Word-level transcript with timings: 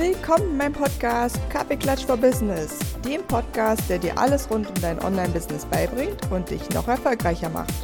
Willkommen 0.00 0.52
in 0.52 0.56
meinem 0.56 0.72
Podcast 0.72 1.38
Kaffeeklatsch 1.50 2.06
for 2.06 2.16
Business, 2.16 2.78
dem 3.04 3.22
Podcast, 3.24 3.82
der 3.90 3.98
dir 3.98 4.16
alles 4.16 4.50
rund 4.50 4.66
um 4.66 4.74
dein 4.80 4.98
Online-Business 4.98 5.66
beibringt 5.66 6.16
und 6.30 6.48
dich 6.48 6.66
noch 6.70 6.88
erfolgreicher 6.88 7.50
macht. 7.50 7.74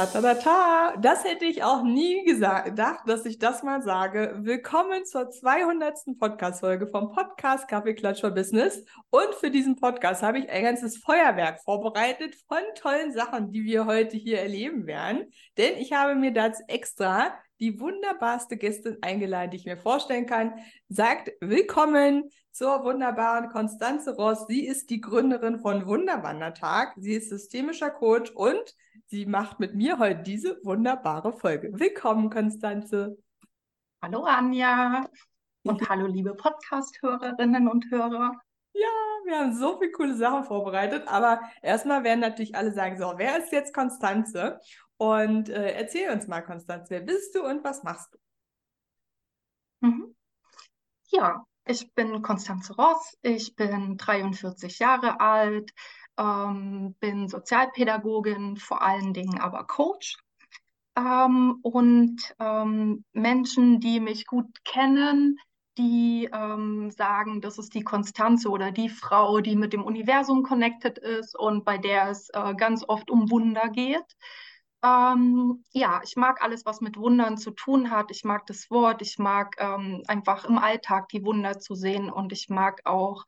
Ta-ta-ta-ta! 0.00 0.96
Das 0.96 1.24
hätte 1.24 1.44
ich 1.44 1.62
auch 1.62 1.82
nie 1.82 2.24
gedacht, 2.24 3.00
dass 3.06 3.26
ich 3.26 3.38
das 3.38 3.62
mal 3.62 3.82
sage. 3.82 4.34
Willkommen 4.38 5.04
zur 5.04 5.28
200. 5.28 6.18
Podcast-Folge 6.18 6.86
vom 6.86 7.12
Podcast 7.12 7.68
Kaffeeklatsch 7.68 8.22
for 8.22 8.30
Business. 8.30 8.82
Und 9.10 9.34
für 9.38 9.50
diesen 9.50 9.76
Podcast 9.76 10.22
habe 10.22 10.38
ich 10.38 10.48
ein 10.48 10.62
ganzes 10.62 10.96
Feuerwerk 10.96 11.60
vorbereitet 11.62 12.34
von 12.48 12.62
tollen 12.76 13.12
Sachen, 13.12 13.52
die 13.52 13.62
wir 13.64 13.84
heute 13.84 14.16
hier 14.16 14.40
erleben 14.40 14.86
werden. 14.86 15.30
Denn 15.58 15.76
ich 15.76 15.92
habe 15.92 16.14
mir 16.14 16.32
dazu 16.32 16.62
extra 16.66 17.34
die 17.60 17.78
wunderbarste 17.78 18.56
Gästin 18.56 18.96
eingeladen, 19.02 19.50
die 19.50 19.58
ich 19.58 19.66
mir 19.66 19.76
vorstellen 19.76 20.24
kann. 20.24 20.54
Sagt 20.88 21.30
willkommen 21.42 22.30
zur 22.52 22.84
wunderbaren 22.84 23.50
Konstanze 23.50 24.16
Ross. 24.16 24.46
Sie 24.48 24.66
ist 24.66 24.88
die 24.88 25.02
Gründerin 25.02 25.58
von 25.58 25.86
Wunderwandertag. 25.86 26.94
Sie 26.96 27.12
ist 27.12 27.28
systemischer 27.28 27.90
Coach 27.90 28.30
und 28.30 28.74
Sie 29.10 29.26
macht 29.26 29.58
mit 29.58 29.74
mir 29.74 29.98
heute 29.98 30.22
diese 30.22 30.64
wunderbare 30.64 31.32
Folge. 31.32 31.72
Willkommen, 31.72 32.30
Konstanze. 32.30 33.18
Hallo, 34.00 34.22
Anja. 34.22 35.04
Und 35.64 35.88
hallo, 35.88 36.06
liebe 36.06 36.32
Podcast-Hörerinnen 36.36 37.66
und 37.66 37.90
Hörer. 37.90 38.40
Ja, 38.72 38.88
wir 39.24 39.38
haben 39.40 39.52
so 39.52 39.80
viele 39.80 39.90
coole 39.90 40.14
Sachen 40.14 40.44
vorbereitet, 40.44 41.08
aber 41.08 41.40
erstmal 41.60 42.04
werden 42.04 42.20
natürlich 42.20 42.54
alle 42.54 42.72
sagen: 42.72 42.98
So, 42.98 43.14
wer 43.16 43.38
ist 43.38 43.50
jetzt 43.50 43.74
Konstanze? 43.74 44.60
Und 44.96 45.48
äh, 45.48 45.72
erzähl 45.72 46.12
uns 46.12 46.28
mal, 46.28 46.42
Konstanze, 46.42 46.90
wer 46.90 47.00
bist 47.00 47.34
du 47.34 47.44
und 47.44 47.64
was 47.64 47.82
machst 47.82 48.14
du? 48.14 49.88
Mhm. 49.88 50.14
Ja, 51.08 51.44
ich 51.64 51.92
bin 51.94 52.22
Konstanze 52.22 52.76
Ross, 52.76 53.18
ich 53.22 53.56
bin 53.56 53.96
43 53.96 54.78
Jahre 54.78 55.18
alt, 55.18 55.72
ähm, 56.20 56.94
bin 57.00 57.28
Sozialpädagogin, 57.28 58.56
vor 58.56 58.82
allen 58.82 59.14
Dingen 59.14 59.40
aber 59.40 59.64
Coach. 59.64 60.18
Ähm, 60.96 61.58
und 61.62 62.34
ähm, 62.38 63.04
Menschen, 63.12 63.80
die 63.80 64.00
mich 64.00 64.26
gut 64.26 64.64
kennen, 64.64 65.38
die 65.78 66.28
ähm, 66.32 66.90
sagen, 66.90 67.40
das 67.40 67.58
ist 67.58 67.74
die 67.74 67.82
Konstanze 67.84 68.50
oder 68.50 68.70
die 68.70 68.88
Frau, 68.88 69.40
die 69.40 69.56
mit 69.56 69.72
dem 69.72 69.84
Universum 69.84 70.42
connected 70.42 70.98
ist 70.98 71.38
und 71.38 71.64
bei 71.64 71.78
der 71.78 72.10
es 72.10 72.28
äh, 72.30 72.54
ganz 72.54 72.84
oft 72.86 73.10
um 73.10 73.30
Wunder 73.30 73.68
geht. 73.68 74.16
Ähm, 74.82 75.64
ja, 75.72 76.00
ich 76.02 76.16
mag 76.16 76.42
alles, 76.42 76.64
was 76.64 76.80
mit 76.80 76.96
Wundern 76.96 77.36
zu 77.36 77.50
tun 77.50 77.90
hat. 77.90 78.10
Ich 78.10 78.24
mag 78.24 78.46
das 78.46 78.70
Wort. 78.70 79.02
Ich 79.02 79.18
mag 79.18 79.56
ähm, 79.58 80.02
einfach 80.06 80.44
im 80.46 80.58
Alltag 80.58 81.08
die 81.08 81.24
Wunder 81.24 81.58
zu 81.58 81.74
sehen 81.74 82.10
und 82.10 82.32
ich 82.32 82.48
mag 82.48 82.80
auch 82.86 83.24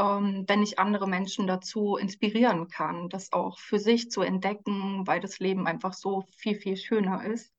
ähm, 0.00 0.44
wenn 0.46 0.62
ich 0.62 0.78
andere 0.78 1.06
Menschen 1.06 1.46
dazu 1.46 1.96
inspirieren 1.96 2.68
kann, 2.68 3.08
das 3.10 3.32
auch 3.32 3.58
für 3.58 3.78
sich 3.78 4.10
zu 4.10 4.22
entdecken, 4.22 5.06
weil 5.06 5.20
das 5.20 5.38
Leben 5.38 5.66
einfach 5.66 5.92
so 5.92 6.24
viel, 6.38 6.56
viel 6.56 6.76
schöner 6.76 7.24
ist. 7.24 7.52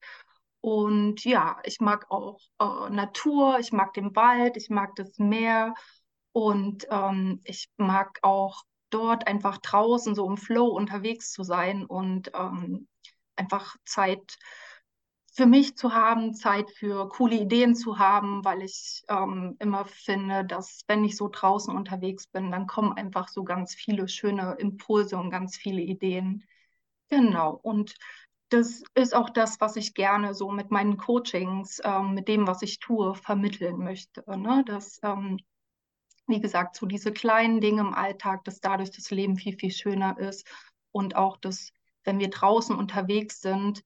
Und 0.61 1.23
ja, 1.23 1.57
ich 1.63 1.79
mag 1.79 2.09
auch 2.09 2.39
äh, 2.59 2.89
Natur, 2.89 3.59
ich 3.59 3.71
mag 3.71 3.93
den 3.93 4.15
Wald, 4.15 4.57
ich 4.57 4.69
mag 4.69 4.95
das 4.95 5.17
Meer 5.19 5.73
und 6.33 6.87
ähm, 6.89 7.41
ich 7.43 7.69
mag 7.77 8.19
auch 8.23 8.63
dort 8.89 9.27
einfach 9.27 9.57
draußen 9.59 10.15
so 10.15 10.27
im 10.27 10.37
Flow 10.37 10.67
unterwegs 10.67 11.31
zu 11.31 11.43
sein 11.43 11.85
und 11.85 12.31
ähm, 12.33 12.87
einfach 13.35 13.75
Zeit 13.85 14.37
für 15.33 15.45
mich 15.45 15.77
zu 15.77 15.93
haben, 15.93 16.33
Zeit 16.33 16.69
für 16.71 17.07
coole 17.07 17.35
Ideen 17.35 17.73
zu 17.73 17.99
haben, 17.99 18.43
weil 18.43 18.61
ich 18.63 19.03
ähm, 19.07 19.55
immer 19.59 19.85
finde, 19.85 20.43
dass 20.45 20.81
wenn 20.87 21.05
ich 21.05 21.15
so 21.15 21.29
draußen 21.29 21.73
unterwegs 21.73 22.27
bin, 22.27 22.51
dann 22.51 22.67
kommen 22.67 22.93
einfach 22.93 23.29
so 23.29 23.43
ganz 23.43 23.73
viele 23.73 24.09
schöne 24.09 24.55
Impulse 24.59 25.17
und 25.17 25.29
ganz 25.29 25.55
viele 25.55 25.81
Ideen. 25.81 26.43
Genau. 27.09 27.59
Und 27.63 27.95
das 28.49 28.83
ist 28.95 29.15
auch 29.15 29.29
das, 29.29 29.61
was 29.61 29.77
ich 29.77 29.93
gerne 29.93 30.33
so 30.33 30.51
mit 30.51 30.71
meinen 30.71 30.97
Coachings, 30.97 31.81
ähm, 31.85 32.13
mit 32.13 32.27
dem, 32.27 32.45
was 32.47 32.61
ich 32.61 32.79
tue, 32.79 33.15
vermitteln 33.15 33.77
möchte. 33.77 34.23
Ne? 34.37 34.63
Dass, 34.65 34.99
ähm, 35.03 35.39
wie 36.27 36.41
gesagt, 36.41 36.75
so 36.75 36.85
diese 36.85 37.13
kleinen 37.13 37.61
Dinge 37.61 37.81
im 37.81 37.93
Alltag, 37.93 38.43
dass 38.43 38.59
dadurch 38.59 38.91
das 38.91 39.09
Leben 39.11 39.37
viel, 39.37 39.57
viel 39.57 39.71
schöner 39.71 40.17
ist 40.19 40.45
und 40.91 41.15
auch, 41.15 41.37
dass, 41.37 41.71
wenn 42.03 42.19
wir 42.19 42.29
draußen 42.29 42.75
unterwegs 42.75 43.41
sind, 43.41 43.83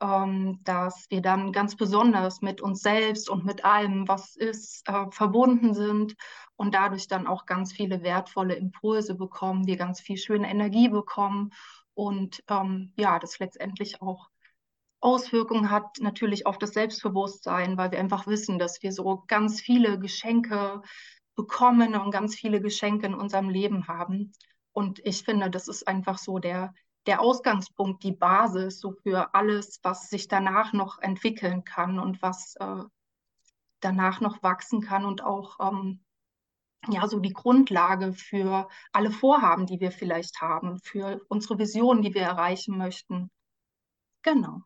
ähm, 0.00 0.60
dass 0.64 1.06
wir 1.10 1.22
dann 1.22 1.52
ganz 1.52 1.76
besonders 1.76 2.42
mit 2.42 2.60
uns 2.60 2.80
selbst 2.82 3.30
und 3.30 3.44
mit 3.44 3.64
allem, 3.64 4.06
was 4.08 4.36
ist, 4.36 4.86
äh, 4.88 5.06
verbunden 5.10 5.74
sind 5.74 6.14
und 6.56 6.74
dadurch 6.74 7.08
dann 7.08 7.26
auch 7.26 7.46
ganz 7.46 7.72
viele 7.72 8.02
wertvolle 8.02 8.54
Impulse 8.54 9.14
bekommen, 9.14 9.66
wir 9.66 9.76
ganz 9.76 10.00
viel 10.00 10.18
schöne 10.18 10.50
Energie 10.50 10.88
bekommen 10.88 11.52
und 11.94 12.42
ähm, 12.48 12.92
ja, 12.96 13.18
das 13.18 13.38
letztendlich 13.38 14.02
auch 14.02 14.28
Auswirkungen 15.00 15.70
hat 15.70 15.98
natürlich 16.00 16.46
auf 16.46 16.58
das 16.58 16.72
Selbstbewusstsein, 16.72 17.76
weil 17.76 17.90
wir 17.90 17.98
einfach 17.98 18.26
wissen, 18.26 18.58
dass 18.58 18.82
wir 18.82 18.92
so 18.92 19.24
ganz 19.26 19.60
viele 19.60 19.98
Geschenke 19.98 20.82
bekommen 21.36 21.94
und 21.94 22.10
ganz 22.10 22.34
viele 22.34 22.60
Geschenke 22.60 23.06
in 23.06 23.14
unserem 23.14 23.48
Leben 23.48 23.88
haben. 23.88 24.32
Und 24.72 25.00
ich 25.04 25.22
finde, 25.22 25.50
das 25.50 25.68
ist 25.68 25.86
einfach 25.86 26.18
so 26.18 26.38
der, 26.38 26.74
der 27.06 27.20
Ausgangspunkt, 27.20 28.02
die 28.02 28.12
Basis 28.12 28.80
so 28.80 28.92
für 28.92 29.34
alles, 29.34 29.80
was 29.82 30.08
sich 30.10 30.28
danach 30.28 30.72
noch 30.72 30.98
entwickeln 30.98 31.64
kann 31.64 31.98
und 31.98 32.20
was 32.22 32.56
äh, 32.56 32.82
danach 33.80 34.20
noch 34.20 34.42
wachsen 34.42 34.80
kann 34.80 35.04
und 35.04 35.22
auch 35.22 35.58
ähm, 35.60 36.00
ja 36.88 37.06
so 37.06 37.20
die 37.20 37.32
Grundlage 37.32 38.12
für 38.12 38.68
alle 38.92 39.10
Vorhaben, 39.10 39.66
die 39.66 39.80
wir 39.80 39.92
vielleicht 39.92 40.40
haben, 40.40 40.78
für 40.80 41.20
unsere 41.28 41.58
Visionen, 41.58 42.02
die 42.02 42.14
wir 42.14 42.22
erreichen 42.22 42.76
möchten. 42.76 43.30
Genau. 44.22 44.62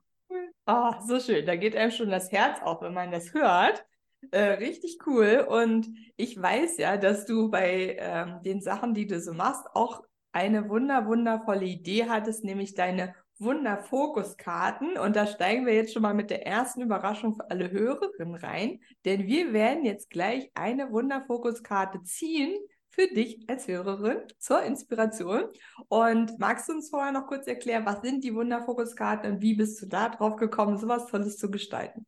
Ah, 0.65 0.97
oh, 0.97 1.07
so 1.07 1.21
schön. 1.21 1.45
Da 1.45 1.57
geht 1.57 1.77
einem 1.77 1.91
schon 1.91 2.11
das 2.11 2.31
Herz 2.33 2.62
auf, 2.62 2.81
wenn 2.81 2.95
man 2.95 3.11
das 3.11 3.34
hört. 3.34 3.84
Äh, 4.31 4.53
richtig 4.53 4.99
cool. 5.07 5.47
Und 5.49 5.89
ich 6.17 6.41
weiß 6.41 6.78
ja, 6.78 6.97
dass 6.97 7.27
du 7.27 7.51
bei 7.51 7.97
ähm, 7.99 8.43
den 8.43 8.61
Sachen, 8.61 8.95
die 8.95 9.07
du 9.07 9.21
so 9.21 9.33
machst, 9.33 9.67
auch 9.75 10.03
eine 10.32 10.68
wunder, 10.68 11.06
wundervolle 11.06 11.64
Idee 11.66 12.08
hattest, 12.08 12.44
nämlich 12.44 12.74
deine 12.74 13.14
Wunderfokuskarten. 13.38 14.98
Und 14.98 15.16
da 15.16 15.26
steigen 15.26 15.66
wir 15.66 15.74
jetzt 15.74 15.92
schon 15.92 16.02
mal 16.02 16.14
mit 16.14 16.30
der 16.30 16.46
ersten 16.46 16.82
Überraschung 16.82 17.34
für 17.34 17.50
alle 17.50 17.70
Hörerinnen 17.70 18.34
rein, 18.36 18.80
denn 19.04 19.26
wir 19.26 19.52
werden 19.52 19.84
jetzt 19.84 20.10
gleich 20.10 20.50
eine 20.54 20.92
Wunderfokuskarte 20.92 22.02
ziehen 22.02 22.54
für 22.91 23.06
dich 23.06 23.48
als 23.48 23.66
Hörerin 23.66 24.22
zur 24.38 24.62
Inspiration. 24.62 25.44
Und 25.88 26.38
magst 26.38 26.68
du 26.68 26.72
uns 26.74 26.91
vorher 26.91 27.12
noch 27.12 27.26
kurz 27.26 27.47
erklären, 27.47 27.86
was 27.86 28.02
sind 28.02 28.24
die 28.24 28.34
Wunderfokuskarten 28.34 29.32
und 29.32 29.42
wie 29.42 29.54
bist 29.54 29.80
du 29.80 29.86
da 29.86 30.08
drauf 30.08 30.36
gekommen, 30.36 30.76
sowas 30.76 31.06
Tolles 31.06 31.38
zu 31.38 31.50
gestalten? 31.50 32.06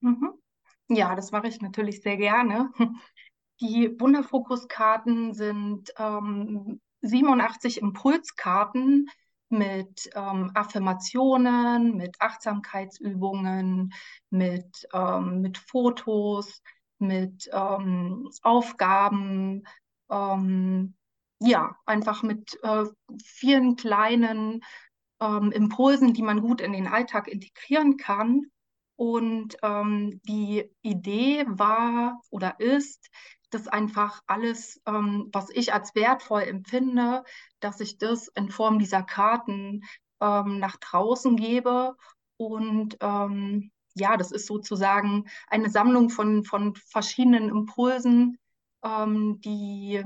Mhm. 0.00 0.32
Ja, 0.88 1.14
das 1.14 1.32
mache 1.32 1.48
ich 1.48 1.60
natürlich 1.60 2.02
sehr 2.02 2.16
gerne. 2.16 2.70
Die 3.60 3.98
Wunderfokuskarten 3.98 5.32
sind 5.32 5.92
ähm, 5.98 6.80
87 7.02 7.80
Impulskarten 7.80 9.08
mit 9.48 10.10
ähm, 10.14 10.50
Affirmationen, 10.54 11.96
mit 11.96 12.20
Achtsamkeitsübungen, 12.20 13.92
mit, 14.30 14.86
ähm, 14.92 15.40
mit 15.40 15.56
Fotos, 15.56 16.62
mit 16.98 17.48
ähm, 17.52 18.28
Aufgaben, 18.42 19.62
ähm, 20.10 20.94
ja, 21.40 21.76
einfach 21.86 22.22
mit 22.22 22.58
äh, 22.62 22.84
vielen 23.22 23.76
kleinen 23.76 24.62
ähm, 25.20 25.52
Impulsen, 25.52 26.12
die 26.12 26.22
man 26.22 26.40
gut 26.40 26.60
in 26.60 26.72
den 26.72 26.88
Alltag 26.88 27.28
integrieren 27.28 27.96
kann. 27.96 28.50
Und 28.96 29.56
ähm, 29.62 30.20
die 30.24 30.70
Idee 30.82 31.44
war 31.46 32.20
oder 32.30 32.58
ist, 32.58 33.10
das 33.50 33.68
einfach 33.68 34.22
alles, 34.26 34.80
ähm, 34.86 35.28
was 35.32 35.50
ich 35.50 35.72
als 35.72 35.94
wertvoll 35.94 36.42
empfinde, 36.42 37.24
dass 37.60 37.80
ich 37.80 37.98
das 37.98 38.28
in 38.28 38.50
Form 38.50 38.78
dieser 38.78 39.02
Karten 39.02 39.84
ähm, 40.20 40.58
nach 40.58 40.76
draußen 40.76 41.36
gebe. 41.36 41.94
Und 42.36 42.96
ähm, 43.00 43.70
ja, 43.94 44.16
das 44.16 44.32
ist 44.32 44.46
sozusagen 44.46 45.26
eine 45.48 45.70
Sammlung 45.70 46.10
von, 46.10 46.44
von 46.44 46.74
verschiedenen 46.74 47.48
Impulsen, 47.48 48.38
ähm, 48.82 49.40
die 49.40 50.02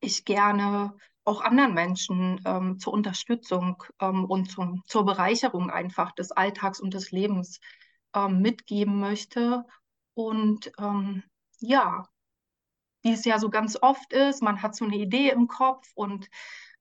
ich 0.00 0.24
gerne 0.24 0.94
auch 1.28 1.40
anderen 1.42 1.74
Menschen 1.74 2.40
ähm, 2.44 2.78
zur 2.78 2.92
Unterstützung 2.92 3.82
ähm, 4.00 4.24
und 4.24 4.50
zum, 4.50 4.82
zur 4.86 5.04
Bereicherung 5.04 5.70
einfach 5.70 6.12
des 6.12 6.32
Alltags 6.32 6.80
und 6.80 6.94
des 6.94 7.10
Lebens 7.12 7.60
mitgeben 8.30 9.00
möchte. 9.00 9.66
Und 10.14 10.72
ja, 11.60 12.08
wie 13.02 13.12
es 13.12 13.24
ja 13.26 13.38
so 13.38 13.50
ganz 13.50 13.78
oft 13.80 14.12
ist, 14.12 14.42
man 14.42 14.62
hat 14.62 14.74
so 14.74 14.86
eine 14.86 14.96
Idee 14.96 15.28
im 15.28 15.46
Kopf 15.46 15.90
und 15.94 16.28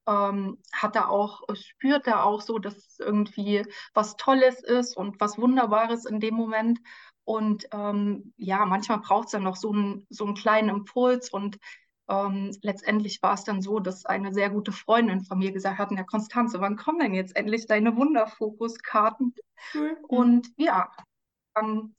ähm, 0.07 0.57
hat 0.71 0.95
da 0.95 1.07
auch, 1.07 1.41
spürt 1.53 2.07
da 2.07 2.23
auch 2.23 2.41
so, 2.41 2.59
dass 2.59 2.97
irgendwie 2.99 3.65
was 3.93 4.15
Tolles 4.15 4.63
ist 4.63 4.95
und 4.95 5.19
was 5.19 5.37
Wunderbares 5.37 6.05
in 6.05 6.19
dem 6.19 6.35
Moment. 6.35 6.79
Und 7.25 7.67
ähm, 7.73 8.33
ja, 8.37 8.65
manchmal 8.65 8.99
braucht 8.99 9.25
es 9.25 9.31
dann 9.33 9.43
noch 9.43 9.57
so, 9.57 9.73
ein, 9.73 10.07
so 10.09 10.25
einen 10.25 10.35
kleinen 10.35 10.69
Impuls. 10.69 11.29
Und 11.29 11.59
ähm, 12.09 12.55
letztendlich 12.61 13.21
war 13.21 13.33
es 13.33 13.43
dann 13.43 13.61
so, 13.61 13.79
dass 13.79 14.05
eine 14.05 14.33
sehr 14.33 14.49
gute 14.49 14.71
Freundin 14.71 15.21
von 15.23 15.39
mir 15.39 15.51
gesagt 15.51 15.77
hat, 15.77 15.91
ja, 15.91 16.03
Konstanze, 16.03 16.61
wann 16.61 16.77
kommen 16.77 16.99
denn 16.99 17.13
jetzt 17.13 17.35
endlich 17.35 17.67
deine 17.67 17.95
Wunderfokuskarten? 17.95 19.33
Mhm. 19.73 19.97
Und 20.07 20.49
ja, 20.57 20.91
dann 21.53 21.95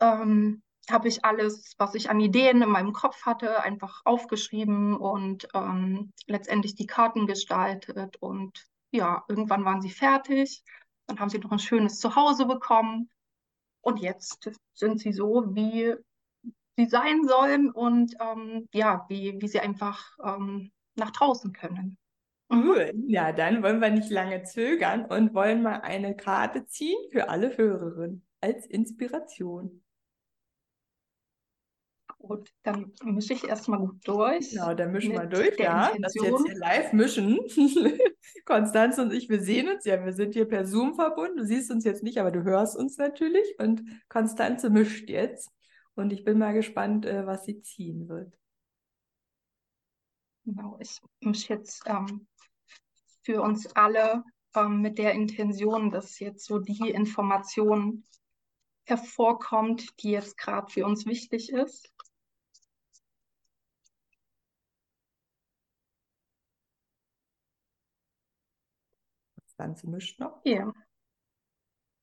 ähm, 0.00 0.62
habe 0.90 1.08
ich 1.08 1.24
alles, 1.24 1.74
was 1.78 1.94
ich 1.94 2.10
an 2.10 2.20
Ideen 2.20 2.62
in 2.62 2.68
meinem 2.68 2.92
Kopf 2.92 3.22
hatte, 3.22 3.62
einfach 3.62 4.02
aufgeschrieben 4.04 4.96
und 4.96 5.48
ähm, 5.54 6.12
letztendlich 6.26 6.74
die 6.74 6.86
Karten 6.86 7.26
gestaltet. 7.26 8.16
Und 8.20 8.66
ja, 8.90 9.24
irgendwann 9.28 9.64
waren 9.64 9.80
sie 9.80 9.90
fertig. 9.90 10.62
Dann 11.06 11.18
haben 11.20 11.30
sie 11.30 11.38
noch 11.38 11.52
ein 11.52 11.58
schönes 11.58 11.98
Zuhause 11.98 12.46
bekommen. 12.46 13.10
Und 13.80 14.00
jetzt 14.00 14.50
sind 14.74 15.00
sie 15.00 15.12
so, 15.12 15.44
wie 15.54 15.94
sie 16.76 16.86
sein 16.86 17.24
sollen 17.26 17.70
und 17.70 18.14
ähm, 18.20 18.68
ja, 18.72 19.06
wie, 19.08 19.36
wie 19.40 19.48
sie 19.48 19.60
einfach 19.60 20.16
ähm, 20.22 20.70
nach 20.94 21.10
draußen 21.10 21.52
können. 21.52 21.98
Mhm. 22.48 22.68
Cool. 22.68 22.92
Ja, 23.08 23.32
dann 23.32 23.62
wollen 23.62 23.80
wir 23.80 23.90
nicht 23.90 24.10
lange 24.10 24.42
zögern 24.44 25.06
und 25.06 25.34
wollen 25.34 25.62
mal 25.62 25.80
eine 25.80 26.14
Karte 26.14 26.66
ziehen 26.66 26.98
für 27.10 27.28
alle 27.28 27.56
Hörerinnen 27.56 28.24
als 28.40 28.66
Inspiration. 28.66 29.82
Gut, 32.18 32.50
dann 32.64 32.92
mische 33.04 33.34
ich 33.34 33.44
erstmal 33.44 33.78
gut 33.78 34.00
durch. 34.04 34.50
Genau, 34.50 34.74
dann 34.74 34.90
mischen 34.90 35.12
wir 35.12 35.26
durch, 35.26 35.56
ja. 35.58 35.88
Intention. 35.88 36.02
Das 36.02 36.14
jetzt 36.14 36.46
hier 36.46 36.58
live 36.58 36.92
mischen. 36.92 37.38
Konstanze 38.44 39.02
und 39.02 39.12
ich, 39.12 39.28
wir 39.28 39.40
sehen 39.40 39.68
uns 39.68 39.84
ja, 39.84 40.04
wir 40.04 40.12
sind 40.12 40.34
hier 40.34 40.46
per 40.46 40.66
Zoom 40.66 40.94
verbunden. 40.94 41.36
Du 41.36 41.44
siehst 41.44 41.70
uns 41.70 41.84
jetzt 41.84 42.02
nicht, 42.02 42.18
aber 42.18 42.32
du 42.32 42.42
hörst 42.42 42.76
uns 42.76 42.96
natürlich. 42.96 43.54
Und 43.58 43.82
Konstanze 44.08 44.70
mischt 44.70 45.08
jetzt. 45.08 45.50
Und 45.96 46.12
ich 46.12 46.24
bin 46.24 46.38
mal 46.38 46.52
gespannt, 46.52 47.06
äh, 47.06 47.26
was 47.26 47.44
sie 47.46 47.60
ziehen 47.62 48.08
wird. 48.08 48.38
Genau, 50.44 50.78
ich 50.78 51.00
mische 51.20 51.54
jetzt 51.54 51.82
ähm, 51.86 52.28
für 53.22 53.42
uns 53.42 53.66
alle 53.74 54.22
ähm, 54.54 54.82
mit 54.82 54.98
der 54.98 55.12
Intention, 55.12 55.90
dass 55.90 56.20
jetzt 56.20 56.44
so 56.44 56.58
die 56.58 56.90
Information 56.90 58.04
hervorkommt, 58.84 60.00
die 60.02 60.10
jetzt 60.10 60.38
gerade 60.38 60.70
für 60.70 60.86
uns 60.86 61.06
wichtig 61.06 61.50
ist. 61.50 61.92
Ganze 69.56 69.88
mischt 69.88 70.20
noch. 70.20 70.38
Ja. 70.44 70.70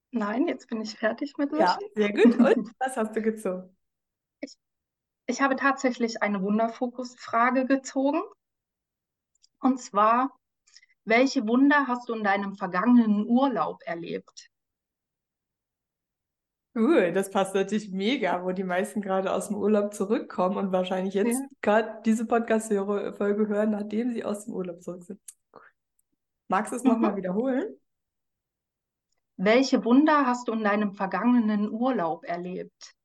Nein, 0.10 0.48
jetzt 0.48 0.68
bin 0.68 0.82
ich 0.82 0.98
fertig 0.98 1.38
mit 1.38 1.52
Mischen. 1.52 1.66
Ja, 1.66 1.78
sehr 1.94 2.12
gut. 2.12 2.38
Und 2.38 2.72
was 2.80 2.98
hast 2.98 3.16
du 3.16 3.22
gezogen? 3.22 3.76
Ich, 5.34 5.42
habe 5.42 5.56
tatsächlich 5.56 6.22
eine 6.22 6.44
Wunderfokus-Frage 6.44 7.66
gezogen. 7.66 8.22
Und 9.60 9.82
zwar, 9.82 10.30
welche 11.06 11.48
Wunder 11.48 11.88
hast 11.88 12.08
du 12.08 12.14
in 12.14 12.24
deinem 12.24 12.56
vergangenen 12.56 13.26
Urlaub 13.26 13.82
erlebt? 13.84 14.52
Cool, 16.76 17.12
das 17.14 17.32
passt 17.32 17.56
natürlich 17.56 17.90
mega, 17.90 18.44
wo 18.44 18.52
die 18.52 18.64
meisten 18.64 19.02
gerade 19.02 19.34
aus 19.34 19.48
dem 19.48 19.58
Urlaub 19.58 19.96
zurückkommen 19.96 20.58
und 20.58 20.72
wahrscheinlich 20.72 21.16
jetzt 21.16 21.40
ja. 21.40 21.48
gerade 21.62 22.04
diese 22.06 22.28
Podcast-Folge 22.28 23.48
hören, 23.48 23.72
nachdem 23.72 24.12
sie 24.12 24.24
aus 24.24 24.46
dem 24.46 24.54
Urlaub 24.54 24.84
zurück 24.84 25.02
sind. 25.02 25.20
Magst 26.48 26.74
du 26.74 26.76
es 26.76 26.84
mhm. 26.84 26.92
nochmal 26.92 27.16
wiederholen? 27.16 27.76
Welche 29.38 29.84
Wunder 29.84 30.28
hast 30.28 30.48
du 30.48 30.52
in 30.52 30.64
deinem 30.64 30.94
vergangenen 30.94 31.72
Urlaub 31.72 32.24
erlebt? 32.24 32.96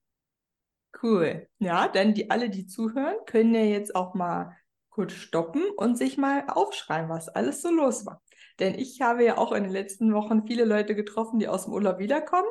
Cool. 1.02 1.48
Ja, 1.58 1.88
denn 1.88 2.14
die 2.14 2.30
alle, 2.30 2.50
die 2.50 2.66
zuhören, 2.66 3.16
können 3.26 3.54
ja 3.54 3.62
jetzt 3.62 3.94
auch 3.94 4.14
mal 4.14 4.56
kurz 4.90 5.12
stoppen 5.12 5.62
und 5.76 5.96
sich 5.96 6.18
mal 6.18 6.44
aufschreiben, 6.48 7.08
was 7.08 7.28
alles 7.28 7.62
so 7.62 7.70
los 7.70 8.04
war. 8.04 8.20
Denn 8.58 8.74
ich 8.74 9.00
habe 9.00 9.24
ja 9.24 9.38
auch 9.38 9.52
in 9.52 9.62
den 9.62 9.72
letzten 9.72 10.12
Wochen 10.12 10.46
viele 10.46 10.64
Leute 10.64 10.96
getroffen, 10.96 11.38
die 11.38 11.46
aus 11.46 11.64
dem 11.64 11.74
Urlaub 11.74 11.98
wiederkommen 11.98 12.48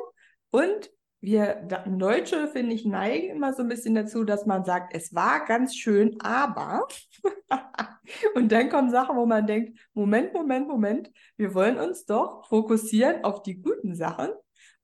und 0.50 0.90
wir 1.20 1.54
Deutsche, 1.86 2.48
finde 2.48 2.74
ich, 2.74 2.84
neigen 2.84 3.30
immer 3.30 3.52
so 3.52 3.62
ein 3.62 3.68
bisschen 3.68 3.94
dazu, 3.94 4.24
dass 4.24 4.46
man 4.46 4.64
sagt, 4.64 4.94
es 4.94 5.12
war 5.14 5.44
ganz 5.46 5.74
schön, 5.74 6.20
aber. 6.20 6.86
und 8.34 8.52
dann 8.52 8.68
kommen 8.68 8.90
Sachen, 8.90 9.16
wo 9.16 9.26
man 9.26 9.46
denkt, 9.46 9.78
Moment, 9.94 10.32
Moment, 10.32 10.68
Moment, 10.68 11.10
wir 11.36 11.54
wollen 11.54 11.76
uns 11.76 12.06
doch 12.06 12.46
fokussieren 12.46 13.24
auf 13.24 13.42
die 13.42 13.60
guten 13.60 13.96
Sachen 13.96 14.30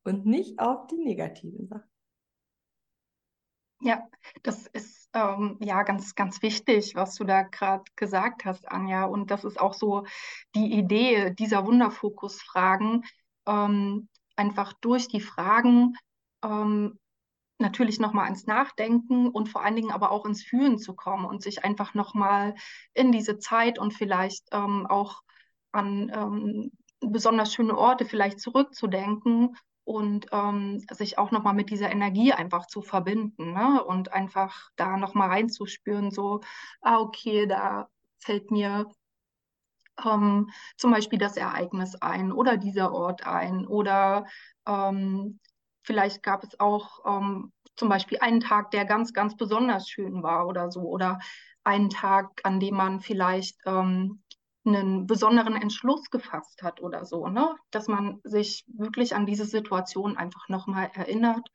und 0.03 0.27
nicht 0.27 0.59
auf 0.59 0.89
die 0.89 0.99
negativen 0.99 1.69
Sachen. 1.69 1.94
Ja, 3.85 4.09
das 4.43 4.67
ist 4.69 5.11
ähm, 5.13 5.59
ja 5.61 5.83
ganz, 5.83 6.15
ganz 6.15 6.41
wichtig, 6.41 6.95
was 6.95 7.17
du 7.17 7.25
da 7.25 7.43
gerade 7.43 7.85
gesagt 7.97 8.47
hast, 8.47 8.67
Anja. 8.67 9.05
Und 9.05 9.31
das 9.31 9.45
ist 9.45 9.61
auch 9.61 9.75
so 9.75 10.07
die 10.55 10.73
Idee 10.73 11.35
dieser 11.35 11.67
Wunderfokus-Fragen, 11.67 13.05
ähm, 13.47 14.09
einfach 14.37 14.73
durch 14.81 15.09
die 15.09 15.21
Fragen 15.21 15.97
ähm, 16.43 16.99
natürlich 17.59 18.01
nochmal 18.01 18.29
ins 18.31 18.47
Nachdenken 18.47 19.29
und 19.29 19.51
vor 19.51 19.63
allen 19.63 19.77
Dingen 19.77 19.93
aber 19.93 20.13
auch 20.13 20.25
ins 20.25 20.43
Fühlen 20.43 20.79
zu 20.79 20.95
kommen 20.95 21.27
und 21.27 21.43
sich 21.43 21.63
einfach 21.63 21.93
nochmal 21.93 22.55
in 22.95 23.13
diese 23.13 23.39
Zeit 23.39 23.79
und 23.79 23.93
vielleicht 23.93 24.49
ähm, 24.53 24.87
auch 24.87 25.21
an 25.73 26.11
ähm, 26.15 26.71
besonders 27.01 27.53
schöne 27.53 27.77
Orte 27.77 28.07
vielleicht 28.07 28.41
zurückzudenken 28.41 29.55
und 29.85 30.27
ähm, 30.33 30.85
sich 30.91 31.19
auch 31.19 31.31
nochmal 31.31 31.55
mit 31.55 31.71
dieser 31.71 31.91
Energie 31.91 32.33
einfach 32.33 32.67
zu 32.67 32.83
verbinden 32.83 33.53
ne? 33.53 33.83
und 33.85 34.13
einfach 34.13 34.71
da 34.77 34.97
nochmal 34.97 35.29
reinzuspüren, 35.29 36.11
so, 36.11 36.41
ah, 36.81 36.99
okay, 37.01 37.47
da 37.47 37.89
fällt 38.19 38.51
mir 38.51 38.87
ähm, 40.05 40.51
zum 40.77 40.91
Beispiel 40.91 41.19
das 41.19 41.37
Ereignis 41.37 41.95
ein 41.97 42.33
oder 42.33 42.57
dieser 42.57 42.93
Ort 42.93 43.27
ein 43.27 43.67
oder 43.67 44.27
ähm, 44.67 45.39
Vielleicht 45.85 46.23
gab 46.23 46.43
es 46.43 46.59
auch 46.59 47.01
ähm, 47.07 47.53
zum 47.77 47.89
Beispiel 47.91 48.19
einen 48.21 48.41
Tag, 48.41 48.71
der 48.71 48.87
ganz, 48.87 49.13
ganz 49.13 49.37
besonders 49.37 49.89
schön 49.89 50.23
war 50.23 50.47
oder 50.49 50.71
so. 50.71 50.81
Oder 50.81 51.19
einen 51.63 51.91
Tag, 51.91 52.41
an 52.43 52.59
dem 52.59 52.75
man 52.75 53.01
vielleicht 53.01 53.59
ähm, 53.67 54.23
einen 54.65 55.07
besonderen 55.07 55.55
Entschluss 55.55 56.11
gefasst 56.11 56.63
hat 56.63 56.81
oder 56.81 57.05
so. 57.05 57.29
Ne? 57.29 57.55
Dass 57.71 57.89
man 57.89 58.21
sich 58.25 58.65
wirklich 58.67 59.15
an 59.15 59.27
diese 59.27 59.45
Situation 59.45 60.17
einfach 60.17 60.49
nochmal 60.49 60.91
erinnert 60.95 61.49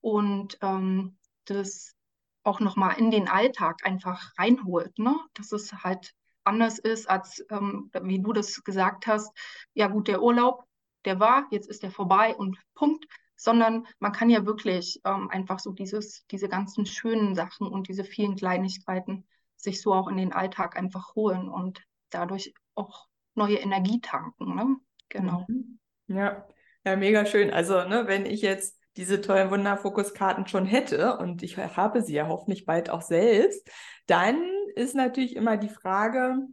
und 0.00 0.58
ähm, 0.62 1.16
das 1.44 1.94
auch 2.42 2.60
nochmal 2.60 2.98
in 2.98 3.10
den 3.10 3.28
Alltag 3.28 3.84
einfach 3.84 4.32
reinholt. 4.38 4.98
Ne? 4.98 5.16
Dass 5.34 5.52
es 5.52 5.72
halt 5.72 6.12
anders 6.44 6.78
ist, 6.78 7.08
als 7.08 7.44
ähm, 7.50 7.90
wie 8.02 8.20
du 8.20 8.32
das 8.32 8.62
gesagt 8.62 9.06
hast. 9.06 9.36
Ja 9.74 9.88
gut, 9.88 10.08
der 10.08 10.22
Urlaub, 10.22 10.64
der 11.04 11.18
war, 11.18 11.46
jetzt 11.50 11.68
ist 11.68 11.82
der 11.82 11.90
vorbei 11.90 12.34
und 12.36 12.56
Punkt 12.74 13.06
sondern 13.36 13.86
man 13.98 14.12
kann 14.12 14.30
ja 14.30 14.46
wirklich 14.46 15.00
ähm, 15.04 15.28
einfach 15.30 15.58
so 15.58 15.72
dieses, 15.72 16.26
diese 16.30 16.48
ganzen 16.48 16.86
schönen 16.86 17.34
Sachen 17.34 17.68
und 17.68 17.88
diese 17.88 18.04
vielen 18.04 18.36
Kleinigkeiten 18.36 19.26
sich 19.56 19.80
so 19.80 19.92
auch 19.92 20.08
in 20.08 20.16
den 20.16 20.32
Alltag 20.32 20.76
einfach 20.76 21.14
holen 21.14 21.48
und 21.48 21.82
dadurch 22.10 22.54
auch 22.76 23.08
neue 23.34 23.56
Energie 23.56 24.00
tanken. 24.00 24.54
Ne? 24.54 24.76
Genau. 25.08 25.44
Mhm. 25.48 25.78
Ja. 26.08 26.46
ja, 26.84 26.96
mega 26.96 27.26
schön. 27.26 27.50
Also, 27.50 27.84
ne, 27.84 28.06
wenn 28.06 28.26
ich 28.26 28.42
jetzt 28.42 28.80
diese 28.96 29.20
tollen 29.20 29.50
Wunderfokuskarten 29.50 30.46
schon 30.46 30.64
hätte 30.64 31.18
und 31.18 31.42
ich 31.42 31.58
habe 31.58 32.02
sie 32.02 32.14
ja 32.14 32.28
hoffentlich 32.28 32.64
bald 32.64 32.88
auch 32.88 33.02
selbst, 33.02 33.68
dann 34.06 34.40
ist 34.74 34.94
natürlich 34.94 35.36
immer 35.36 35.56
die 35.56 35.68
Frage, 35.68 36.46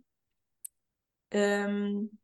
ähm, 1.31 2.17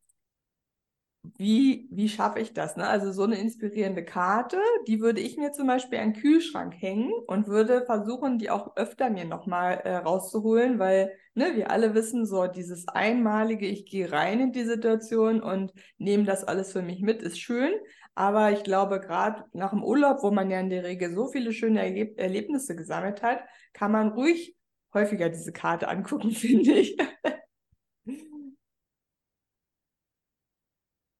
wie, 1.23 1.87
wie 1.91 2.07
schaffe 2.09 2.39
ich 2.39 2.53
das? 2.53 2.77
Ne? 2.77 2.87
Also 2.87 3.11
so 3.11 3.23
eine 3.23 3.37
inspirierende 3.37 4.05
Karte, 4.05 4.57
die 4.87 5.01
würde 5.01 5.19
ich 5.19 5.37
mir 5.37 5.51
zum 5.51 5.67
Beispiel 5.67 5.99
an 5.99 6.13
den 6.13 6.21
Kühlschrank 6.21 6.73
hängen 6.77 7.11
und 7.27 7.47
würde 7.47 7.85
versuchen, 7.85 8.37
die 8.37 8.49
auch 8.49 8.75
öfter 8.77 9.09
mir 9.09 9.25
nochmal 9.25 9.81
äh, 9.83 9.97
rauszuholen, 9.97 10.79
weil 10.79 11.11
ne, 11.33 11.55
wir 11.55 11.71
alle 11.71 11.93
wissen, 11.93 12.25
so 12.25 12.47
dieses 12.47 12.87
einmalige, 12.87 13.67
ich 13.67 13.85
gehe 13.85 14.11
rein 14.11 14.39
in 14.39 14.51
die 14.53 14.63
Situation 14.63 15.41
und 15.41 15.73
nehme 15.97 16.23
das 16.23 16.43
alles 16.45 16.71
für 16.71 16.81
mich 16.81 17.01
mit, 17.01 17.21
ist 17.21 17.39
schön. 17.39 17.73
Aber 18.15 18.51
ich 18.51 18.63
glaube, 18.63 18.99
gerade 18.99 19.45
nach 19.53 19.71
dem 19.71 19.83
Urlaub, 19.83 20.23
wo 20.23 20.31
man 20.31 20.49
ja 20.49 20.59
in 20.59 20.69
der 20.69 20.83
Regel 20.83 21.13
so 21.13 21.27
viele 21.27 21.53
schöne 21.53 21.81
Erleb 21.81 22.19
Erlebnisse 22.19 22.75
gesammelt 22.75 23.21
hat, 23.23 23.43
kann 23.73 23.91
man 23.91 24.09
ruhig 24.09 24.55
häufiger 24.93 25.29
diese 25.29 25.51
Karte 25.51 25.87
angucken, 25.87 26.31
finde 26.31 26.71
ich. 26.73 26.97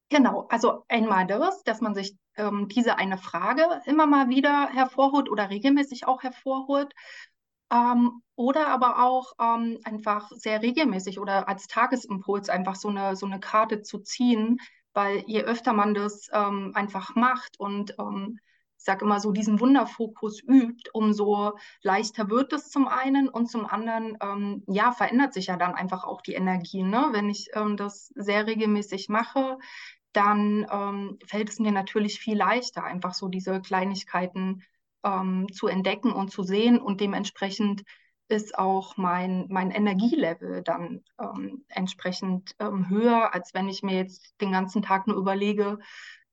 Genau, 0.10 0.48
also 0.50 0.86
einmal 0.88 1.28
das, 1.28 1.64
dass 1.64 1.82
man 1.82 1.94
sich 1.94 2.18
ähm, 2.36 2.68
diese 2.68 2.98
eine 2.98 3.18
Frage 3.18 3.64
immer 3.86 4.08
mal 4.08 4.30
wieder 4.30 4.68
hervorholt 4.70 5.30
oder 5.30 5.50
regelmäßig 5.50 6.08
auch 6.08 6.24
hervorholt. 6.24 6.94
Ähm, 7.72 8.24
oder 8.36 8.68
aber 8.70 9.04
auch 9.04 9.34
ähm, 9.40 9.80
einfach 9.84 10.32
sehr 10.32 10.62
regelmäßig 10.64 11.20
oder 11.20 11.48
als 11.48 11.68
Tagesimpuls 11.68 12.50
einfach 12.50 12.76
so 12.76 12.88
eine, 12.90 13.16
so 13.16 13.28
eine 13.28 13.40
Karte 13.40 13.82
zu 13.84 14.00
ziehen, 14.00 14.58
weil 14.94 15.24
je 15.28 15.44
öfter 15.44 15.74
man 15.74 15.94
das 15.94 16.28
ähm, 16.34 16.72
einfach 16.74 17.16
macht 17.16 17.60
und 17.60 17.94
ähm, 18.00 18.40
ich 18.80 18.86
sage 18.86 19.04
immer 19.06 19.20
so 19.20 19.32
diesen 19.34 19.60
Wunderfokus 19.60 20.42
übt, 20.42 20.90
umso 20.94 21.52
leichter 21.84 22.30
wird 22.30 22.54
es 22.54 22.70
zum 22.70 22.88
einen 22.88 23.28
und 23.28 23.48
zum 23.52 23.66
anderen, 23.66 24.18
ähm, 24.22 24.64
ja, 24.68 24.94
verändert 24.94 25.34
sich 25.34 25.48
ja 25.48 25.58
dann 25.58 25.76
einfach 25.76 26.06
auch 26.06 26.22
die 26.22 26.34
Energie. 26.34 26.84
Ne? 26.84 27.10
Wenn 27.12 27.30
ich 27.30 27.50
ähm, 27.54 27.76
das 27.76 28.08
sehr 28.16 28.48
regelmäßig 28.48 29.10
mache, 29.10 29.60
dann 30.14 30.66
ähm, 30.72 31.20
fällt 31.26 31.50
es 31.50 31.60
mir 31.60 31.72
natürlich 31.72 32.20
viel 32.20 32.38
leichter, 32.38 32.84
einfach 32.84 33.14
so 33.14 33.28
diese 33.28 33.62
Kleinigkeiten 33.62 34.64
ähm, 35.04 35.48
zu 35.52 35.68
entdecken 35.68 36.12
und 36.12 36.32
zu 36.32 36.44
sehen 36.44 36.80
und 36.80 37.02
dementsprechend 37.02 37.84
ist 38.28 38.58
auch 38.58 38.96
mein, 38.96 39.48
mein 39.50 39.72
Energielevel 39.72 40.62
dann 40.62 41.04
ähm, 41.20 41.66
entsprechend 41.68 42.56
ähm, 42.60 42.88
höher, 42.88 43.34
als 43.34 43.54
wenn 43.54 43.68
ich 43.68 43.82
mir 43.82 43.96
jetzt 43.96 44.40
den 44.40 44.52
ganzen 44.52 44.84
Tag 44.84 45.08
nur 45.08 45.18
überlege, 45.18 45.80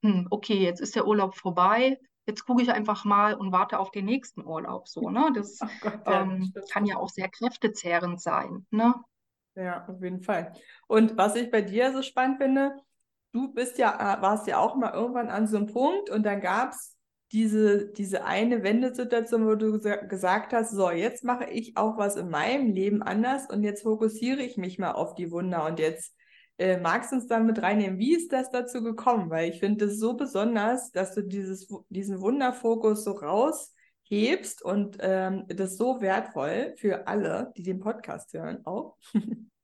hm, 0.02 0.26
okay, 0.30 0.58
jetzt 0.58 0.80
ist 0.80 0.94
der 0.94 1.06
Urlaub 1.06 1.36
vorbei, 1.36 1.98
jetzt 2.26 2.44
gucke 2.44 2.62
ich 2.62 2.70
einfach 2.70 3.04
mal 3.04 3.34
und 3.34 3.50
warte 3.50 3.78
auf 3.78 3.90
den 3.90 4.04
nächsten 4.04 4.44
Urlaub. 4.44 4.88
So, 4.88 5.08
ne? 5.08 5.30
Das 5.34 5.58
Gott, 5.80 6.00
ja, 6.06 6.22
ähm, 6.22 6.52
kann 6.70 6.84
ja 6.84 6.96
auch 6.96 7.08
sehr 7.08 7.28
kräftezehrend 7.28 8.20
sein. 8.20 8.66
Ne? 8.70 8.94
Ja, 9.54 9.86
auf 9.88 10.02
jeden 10.02 10.22
Fall. 10.22 10.52
Und 10.86 11.16
was 11.16 11.34
ich 11.34 11.50
bei 11.50 11.62
dir 11.62 11.92
so 11.92 12.02
spannend 12.02 12.38
finde, 12.38 12.76
du 13.36 13.52
bist 13.52 13.76
ja, 13.78 13.92
äh, 13.94 14.22
warst 14.22 14.46
ja 14.46 14.58
auch 14.58 14.76
mal 14.76 14.94
irgendwann 14.94 15.28
an 15.28 15.46
so 15.46 15.58
einem 15.58 15.66
Punkt 15.66 16.08
und 16.08 16.24
dann 16.24 16.40
gab 16.40 16.70
es 16.70 16.96
diese, 17.32 17.88
diese 17.92 18.24
eine 18.24 18.62
Wendesituation, 18.62 19.46
wo 19.46 19.56
du 19.56 19.78
gesagt 19.80 20.52
hast, 20.54 20.70
so, 20.70 20.90
jetzt 20.90 21.22
mache 21.22 21.50
ich 21.50 21.76
auch 21.76 21.98
was 21.98 22.16
in 22.16 22.30
meinem 22.30 22.72
Leben 22.72 23.02
anders 23.02 23.46
und 23.50 23.62
jetzt 23.62 23.82
fokussiere 23.82 24.40
ich 24.40 24.56
mich 24.56 24.78
mal 24.78 24.92
auf 24.92 25.14
die 25.14 25.30
Wunder 25.30 25.66
und 25.66 25.78
jetzt 25.78 26.14
äh, 26.58 26.78
magst 26.78 27.12
du 27.12 27.16
uns 27.16 27.26
dann 27.26 27.44
mit 27.44 27.60
reinnehmen, 27.60 27.98
wie 27.98 28.14
ist 28.14 28.32
das 28.32 28.50
dazu 28.50 28.82
gekommen? 28.82 29.28
Weil 29.28 29.50
ich 29.50 29.60
finde 29.60 29.86
es 29.86 29.98
so 29.98 30.14
besonders, 30.14 30.90
dass 30.92 31.14
du 31.14 31.22
dieses, 31.22 31.68
diesen 31.90 32.20
Wunderfokus 32.20 33.04
so 33.04 33.12
raushebst 33.12 34.62
und 34.62 34.96
ähm, 35.00 35.44
das 35.48 35.72
ist 35.72 35.78
so 35.78 36.00
wertvoll 36.00 36.74
für 36.78 37.06
alle, 37.06 37.52
die 37.56 37.64
den 37.64 37.80
Podcast 37.80 38.32
hören 38.32 38.64
auch. 38.64 38.96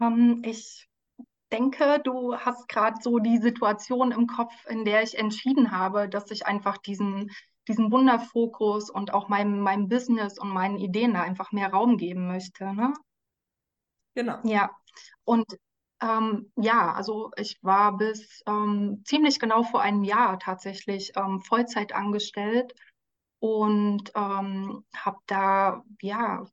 ähm, 0.00 0.42
ich 0.44 0.88
denke, 1.52 2.00
du 2.04 2.36
hast 2.36 2.68
gerade 2.68 2.96
so 3.00 3.18
die 3.18 3.38
Situation 3.38 4.12
im 4.12 4.26
Kopf, 4.26 4.52
in 4.68 4.84
der 4.84 5.02
ich 5.02 5.18
entschieden 5.18 5.72
habe, 5.72 6.08
dass 6.08 6.30
ich 6.30 6.46
einfach 6.46 6.78
diesen, 6.78 7.30
diesen 7.68 7.90
Wunderfokus 7.90 8.90
und 8.90 9.12
auch 9.12 9.28
meinem, 9.28 9.60
meinem 9.60 9.88
Business 9.88 10.38
und 10.38 10.50
meinen 10.50 10.78
Ideen 10.78 11.14
da 11.14 11.22
einfach 11.22 11.52
mehr 11.52 11.70
Raum 11.70 11.96
geben 11.96 12.28
möchte. 12.28 12.72
Ne? 12.72 12.92
Genau. 14.14 14.38
Ja, 14.44 14.70
und 15.24 15.46
ähm, 16.02 16.50
ja, 16.56 16.92
also 16.92 17.30
ich 17.36 17.58
war 17.62 17.96
bis 17.96 18.42
ähm, 18.46 19.02
ziemlich 19.04 19.38
genau 19.38 19.62
vor 19.62 19.82
einem 19.82 20.04
Jahr 20.04 20.38
tatsächlich 20.38 21.12
ähm, 21.16 21.40
Vollzeit 21.40 21.92
angestellt 21.94 22.74
und 23.38 24.10
ähm, 24.14 24.84
habe 24.96 25.18
da 25.26 25.82
ja 26.00 26.46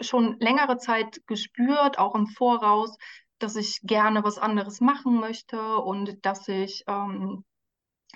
schon 0.00 0.36
längere 0.40 0.78
Zeit 0.78 1.20
gespürt, 1.26 1.98
auch 1.98 2.14
im 2.14 2.26
Voraus, 2.26 2.96
dass 3.38 3.56
ich 3.56 3.80
gerne 3.82 4.24
was 4.24 4.38
anderes 4.38 4.80
machen 4.80 5.20
möchte 5.20 5.78
und 5.78 6.24
dass 6.24 6.48
ich 6.48 6.84
ähm, 6.88 7.44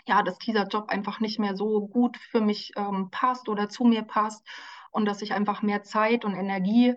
ja, 0.06 0.22
dass 0.22 0.38
dieser 0.38 0.66
Job 0.66 0.88
einfach 0.88 1.20
nicht 1.20 1.38
mehr 1.38 1.56
so 1.56 1.86
gut 1.86 2.16
für 2.16 2.40
mich 2.40 2.72
ähm, 2.76 3.10
passt 3.10 3.48
oder 3.48 3.68
zu 3.68 3.84
mir 3.84 4.02
passt 4.02 4.44
und 4.90 5.04
dass 5.06 5.22
ich 5.22 5.32
einfach 5.32 5.62
mehr 5.62 5.82
Zeit 5.82 6.24
und 6.24 6.34
Energie 6.34 6.94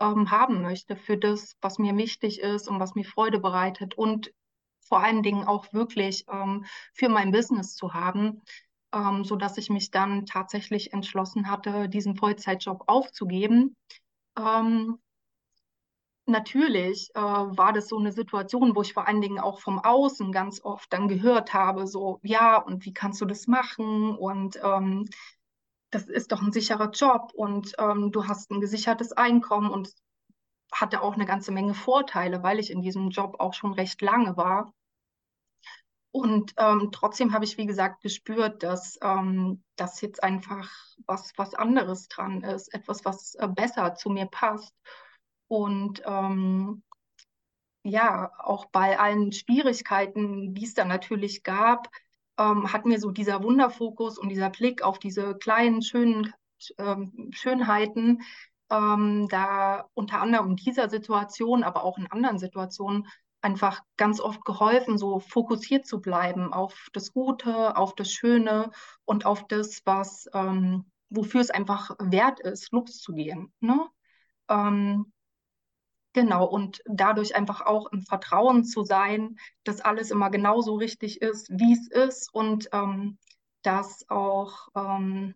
ähm, 0.00 0.30
haben 0.30 0.62
möchte 0.62 0.96
für 0.96 1.16
das, 1.16 1.56
was 1.60 1.78
mir 1.78 1.96
wichtig 1.96 2.40
ist 2.40 2.68
und 2.68 2.80
was 2.80 2.94
mir 2.94 3.04
Freude 3.04 3.40
bereitet 3.40 3.94
und 3.94 4.32
vor 4.80 5.00
allen 5.00 5.22
Dingen 5.22 5.44
auch 5.44 5.72
wirklich 5.72 6.24
ähm, 6.32 6.64
für 6.94 7.08
mein 7.08 7.30
Business 7.30 7.74
zu 7.74 7.94
haben, 7.94 8.42
ähm, 8.94 9.24
so 9.24 9.36
dass 9.36 9.58
ich 9.58 9.70
mich 9.70 9.90
dann 9.90 10.26
tatsächlich 10.26 10.92
entschlossen 10.92 11.50
hatte, 11.50 11.88
diesen 11.88 12.16
Vollzeitjob 12.16 12.84
aufzugeben. 12.86 13.76
Ähm, 14.38 14.98
natürlich 16.26 17.10
äh, 17.14 17.20
war 17.20 17.72
das 17.72 17.88
so 17.88 17.98
eine 17.98 18.12
Situation, 18.12 18.76
wo 18.76 18.82
ich 18.82 18.92
vor 18.92 19.08
allen 19.08 19.20
Dingen 19.20 19.38
auch 19.40 19.60
vom 19.60 19.78
Außen 19.78 20.30
ganz 20.32 20.62
oft 20.64 20.92
dann 20.92 21.08
gehört 21.08 21.54
habe, 21.54 21.86
so, 21.86 22.20
ja, 22.22 22.58
und 22.58 22.84
wie 22.84 22.92
kannst 22.92 23.20
du 23.20 23.24
das 23.26 23.46
machen? 23.46 24.16
Und 24.16 24.60
ähm, 24.62 25.06
das 25.90 26.08
ist 26.08 26.32
doch 26.32 26.42
ein 26.42 26.52
sicherer 26.52 26.90
Job 26.90 27.32
und 27.34 27.74
ähm, 27.78 28.12
du 28.12 28.26
hast 28.28 28.50
ein 28.50 28.60
gesichertes 28.60 29.12
Einkommen 29.12 29.70
und 29.70 29.90
hatte 30.72 31.02
auch 31.02 31.14
eine 31.14 31.26
ganze 31.26 31.52
Menge 31.52 31.74
Vorteile, 31.74 32.42
weil 32.42 32.58
ich 32.58 32.70
in 32.70 32.82
diesem 32.82 33.10
Job 33.10 33.36
auch 33.40 33.54
schon 33.54 33.72
recht 33.72 34.02
lange 34.02 34.36
war. 34.36 34.72
Und 36.10 36.54
ähm, 36.56 36.88
trotzdem 36.90 37.32
habe 37.32 37.44
ich, 37.44 37.58
wie 37.58 37.66
gesagt, 37.66 38.02
gespürt, 38.02 38.62
dass 38.62 38.98
ähm, 39.02 39.62
das 39.76 40.00
jetzt 40.00 40.22
einfach 40.22 40.70
was, 41.06 41.32
was 41.36 41.54
anderes 41.54 42.08
dran 42.08 42.42
ist, 42.42 42.72
etwas, 42.74 43.04
was 43.04 43.34
äh, 43.34 43.48
besser 43.48 43.94
zu 43.94 44.10
mir 44.10 44.26
passt. 44.26 44.74
Und 45.48 46.02
ähm, 46.06 46.82
ja, 47.82 48.32
auch 48.38 48.66
bei 48.66 48.98
allen 48.98 49.32
Schwierigkeiten, 49.32 50.54
die 50.54 50.64
es 50.64 50.74
da 50.74 50.84
natürlich 50.84 51.42
gab, 51.42 51.88
ähm, 52.38 52.72
hat 52.72 52.86
mir 52.86 52.98
so 52.98 53.10
dieser 53.10 53.42
Wunderfokus 53.42 54.18
und 54.18 54.28
dieser 54.30 54.50
Blick 54.50 54.82
auf 54.82 54.98
diese 54.98 55.36
kleinen, 55.36 55.82
schönen 55.82 56.32
ähm, 56.78 57.30
Schönheiten 57.32 58.22
ähm, 58.70 59.28
da 59.28 59.88
unter 59.94 60.20
anderem 60.20 60.50
in 60.50 60.56
dieser 60.56 60.88
Situation, 60.90 61.64
aber 61.64 61.84
auch 61.84 61.98
in 61.98 62.06
anderen 62.10 62.38
Situationen 62.38 63.06
einfach 63.40 63.82
ganz 63.96 64.20
oft 64.20 64.44
geholfen, 64.44 64.98
so 64.98 65.20
fokussiert 65.20 65.86
zu 65.86 66.00
bleiben 66.00 66.52
auf 66.52 66.88
das 66.92 67.12
Gute, 67.12 67.76
auf 67.76 67.94
das 67.94 68.10
Schöne 68.10 68.70
und 69.04 69.26
auf 69.26 69.46
das, 69.46 69.82
was 69.84 70.28
ähm, 70.34 70.90
wofür 71.10 71.40
es 71.40 71.50
einfach 71.50 71.96
wert 71.98 72.40
ist, 72.40 72.72
loszugehen. 72.72 73.52
Ne? 73.60 73.86
Ähm, 74.48 75.12
Genau, 76.14 76.46
und 76.46 76.82
dadurch 76.86 77.36
einfach 77.36 77.60
auch 77.60 77.92
im 77.92 78.02
Vertrauen 78.02 78.64
zu 78.64 78.82
sein, 78.82 79.38
dass 79.62 79.80
alles 79.80 80.10
immer 80.10 80.30
genauso 80.30 80.74
richtig 80.74 81.20
ist, 81.20 81.48
wie 81.50 81.74
es 81.74 81.86
ist 81.86 82.34
und 82.34 82.68
ähm, 82.72 83.18
dass 83.62 84.08
auch 84.08 84.68
ähm, 84.74 85.34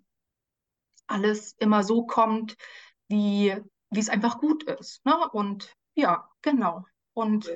alles 1.07 1.55
immer 1.59 1.85
so 1.85 2.05
kommt, 2.05 2.57
wie, 3.09 3.55
es 3.95 4.09
einfach 4.09 4.39
gut 4.39 4.65
ist. 4.65 5.05
Ne? 5.05 5.15
Und 5.31 5.73
ja, 5.95 6.29
genau. 6.41 6.85
Und, 7.13 7.49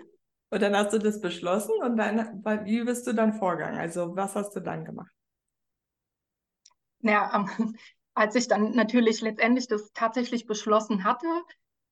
und 0.56 0.62
dann 0.62 0.74
hast 0.74 0.94
du 0.94 0.98
das 0.98 1.20
beschlossen 1.20 1.74
und 1.82 1.98
dann, 1.98 2.42
wie 2.64 2.82
bist 2.82 3.06
du 3.06 3.12
dann 3.12 3.34
vorgegangen? 3.34 3.78
Also 3.78 4.16
was 4.16 4.34
hast 4.36 4.56
du 4.56 4.60
dann 4.60 4.86
gemacht? 4.86 5.12
Ja, 7.00 7.30
ähm, 7.34 7.76
als 8.14 8.34
ich 8.36 8.48
dann 8.48 8.70
natürlich 8.74 9.20
letztendlich 9.20 9.68
das 9.68 9.92
tatsächlich 9.92 10.46
beschlossen 10.46 11.04
hatte, 11.04 11.26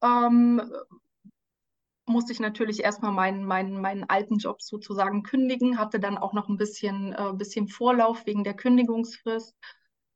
ähm, 0.03 0.63
musste 2.07 2.33
ich 2.33 2.41
natürlich 2.41 2.83
erstmal 2.83 3.13
meinen, 3.13 3.45
meinen, 3.45 3.79
meinen 3.83 4.05
alten 4.05 4.39
Job 4.39 4.63
sozusagen 4.63 5.25
kündigen, 5.25 5.79
hatte 5.79 6.01
dann 6.01 6.17
auch 6.17 6.33
noch 6.33 6.49
ein 6.49 6.57
bisschen, 6.57 7.13
äh, 7.13 7.35
bisschen 7.35 7.69
Vorlauf 7.69 8.25
wegen 8.25 8.45
der 8.45 8.55
Kündigungsfrist. 8.55 9.55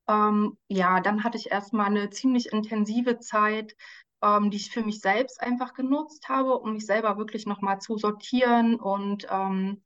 Ähm, 0.09 0.57
ja, 0.69 1.01
dann 1.01 1.23
hatte 1.23 1.37
ich 1.37 1.51
erstmal 1.51 1.89
eine 1.89 2.09
ziemlich 2.09 2.51
intensive 2.51 3.19
Zeit, 3.19 3.77
ähm, 4.23 4.51
die 4.51 4.57
ich 4.57 4.71
für 4.71 4.83
mich 4.83 5.01
selbst 5.01 5.41
einfach 5.41 5.75
genutzt 5.75 6.29
habe, 6.29 6.59
um 6.59 6.73
mich 6.75 6.87
selber 6.87 7.19
wirklich 7.19 7.47
nochmal 7.47 7.81
zu 7.81 7.97
sortieren 7.99 8.77
und 8.77 9.27
ähm, 9.31 9.83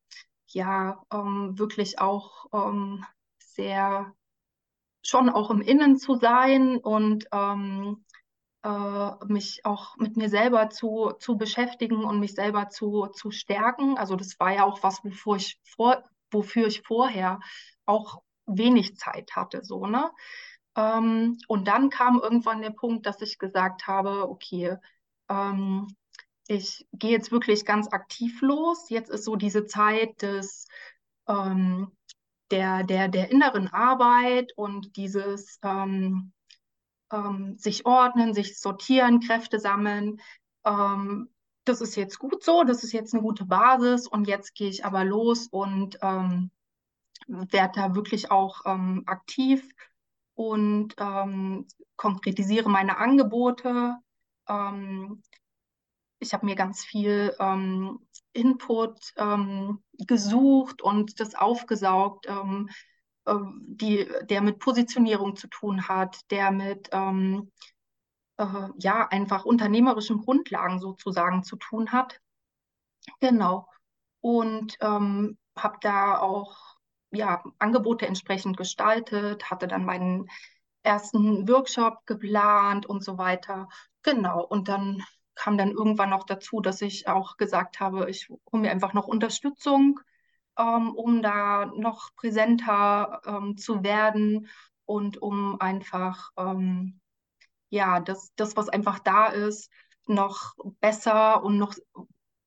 ja, 0.48 1.02
ähm, 1.12 1.58
wirklich 1.58 1.98
auch 2.00 2.46
ähm, 2.52 3.04
sehr 3.38 4.14
schon 5.04 5.28
auch 5.28 5.50
im 5.50 5.60
Innen 5.60 5.96
zu 5.96 6.14
sein 6.14 6.78
und 6.78 7.26
ähm, 7.32 8.04
äh, 8.62 9.24
mich 9.26 9.64
auch 9.64 9.96
mit 9.96 10.16
mir 10.16 10.28
selber 10.28 10.70
zu, 10.70 11.12
zu 11.18 11.36
beschäftigen 11.36 12.04
und 12.04 12.20
mich 12.20 12.34
selber 12.34 12.68
zu, 12.68 13.08
zu 13.08 13.30
stärken. 13.30 13.98
Also 13.98 14.16
das 14.16 14.38
war 14.38 14.52
ja 14.52 14.64
auch 14.64 14.82
was, 14.82 15.04
wofür 15.04 15.36
ich, 15.36 15.58
vor, 15.64 16.04
wofür 16.30 16.68
ich 16.68 16.82
vorher 16.82 17.40
auch 17.86 18.22
wenig 18.46 18.96
Zeit 18.96 19.34
hatte. 19.34 19.64
So, 19.64 19.86
ne? 19.86 20.10
Ähm, 20.76 21.38
und 21.48 21.68
dann 21.68 21.90
kam 21.90 22.18
irgendwann 22.20 22.62
der 22.62 22.70
Punkt, 22.70 23.06
dass 23.06 23.20
ich 23.20 23.38
gesagt 23.38 23.86
habe, 23.86 24.28
okay, 24.28 24.76
ähm, 25.28 25.88
ich 26.48 26.86
gehe 26.92 27.10
jetzt 27.10 27.32
wirklich 27.32 27.64
ganz 27.64 27.88
aktiv 27.92 28.40
los. 28.42 28.88
Jetzt 28.88 29.10
ist 29.10 29.24
so 29.24 29.36
diese 29.36 29.66
Zeit 29.66 30.22
des 30.22 30.66
ähm, 31.28 31.92
der, 32.50 32.84
der, 32.84 33.08
der 33.08 33.30
inneren 33.30 33.68
Arbeit 33.68 34.52
und 34.56 34.96
dieses 34.96 35.58
ähm, 35.62 36.32
ähm, 37.10 37.56
sich 37.58 37.86
ordnen, 37.86 38.34
sich 38.34 38.58
sortieren, 38.58 39.20
Kräfte 39.20 39.58
sammeln. 39.58 40.20
Ähm, 40.64 41.30
das 41.64 41.80
ist 41.80 41.96
jetzt 41.96 42.18
gut 42.18 42.42
so, 42.42 42.64
das 42.64 42.82
ist 42.82 42.92
jetzt 42.92 43.14
eine 43.14 43.22
gute 43.22 43.44
Basis 43.44 44.08
und 44.08 44.26
jetzt 44.26 44.54
gehe 44.54 44.68
ich 44.68 44.84
aber 44.84 45.04
los 45.04 45.46
und 45.46 45.96
werde 47.28 47.72
da 47.74 47.94
wirklich 47.94 48.32
auch 48.32 48.64
aktiv 49.06 49.68
und 50.34 50.94
ähm, 50.98 51.66
konkretisiere 51.96 52.68
meine 52.68 52.98
Angebote. 52.98 53.96
Ähm, 54.48 55.22
ich 56.18 56.32
habe 56.32 56.46
mir 56.46 56.54
ganz 56.54 56.84
viel 56.84 57.34
ähm, 57.40 58.06
Input 58.32 59.12
ähm, 59.16 59.82
gesucht 59.98 60.82
und 60.82 61.20
das 61.20 61.34
aufgesaugt, 61.34 62.26
ähm, 62.28 62.70
äh, 63.24 63.34
die, 63.66 64.08
der 64.30 64.40
mit 64.40 64.58
Positionierung 64.58 65.36
zu 65.36 65.48
tun 65.48 65.88
hat, 65.88 66.20
der 66.30 66.50
mit 66.50 66.88
ähm, 66.92 67.50
äh, 68.38 68.68
ja 68.78 69.06
einfach 69.08 69.44
unternehmerischen 69.44 70.18
Grundlagen 70.18 70.80
sozusagen 70.80 71.42
zu 71.44 71.56
tun 71.56 71.92
hat. 71.92 72.20
Genau. 73.20 73.68
Und 74.20 74.76
ähm, 74.80 75.38
habe 75.56 75.78
da 75.80 76.18
auch 76.18 76.71
ja, 77.12 77.42
Angebote 77.58 78.06
entsprechend 78.06 78.56
gestaltet, 78.56 79.50
hatte 79.50 79.68
dann 79.68 79.84
meinen 79.84 80.28
ersten 80.82 81.48
Workshop 81.48 82.06
geplant 82.06 82.86
und 82.86 83.04
so 83.04 83.18
weiter. 83.18 83.68
Genau. 84.02 84.44
Und 84.44 84.68
dann 84.68 85.02
kam 85.34 85.56
dann 85.56 85.70
irgendwann 85.70 86.10
noch 86.10 86.24
dazu, 86.24 86.60
dass 86.60 86.82
ich 86.82 87.08
auch 87.08 87.36
gesagt 87.36 87.80
habe, 87.80 88.10
ich 88.10 88.28
hole 88.28 88.62
mir 88.62 88.70
einfach 88.70 88.92
noch 88.92 89.06
Unterstützung, 89.06 90.00
ähm, 90.58 90.94
um 90.94 91.22
da 91.22 91.66
noch 91.66 92.14
präsenter 92.16 93.20
ähm, 93.24 93.56
zu 93.56 93.82
werden 93.82 94.48
und 94.84 95.20
um 95.22 95.60
einfach, 95.60 96.30
ähm, 96.36 97.00
ja, 97.70 98.00
das, 98.00 98.32
das, 98.36 98.56
was 98.56 98.68
einfach 98.68 98.98
da 98.98 99.26
ist, 99.26 99.70
noch 100.06 100.54
besser 100.80 101.42
und 101.42 101.58
noch 101.58 101.74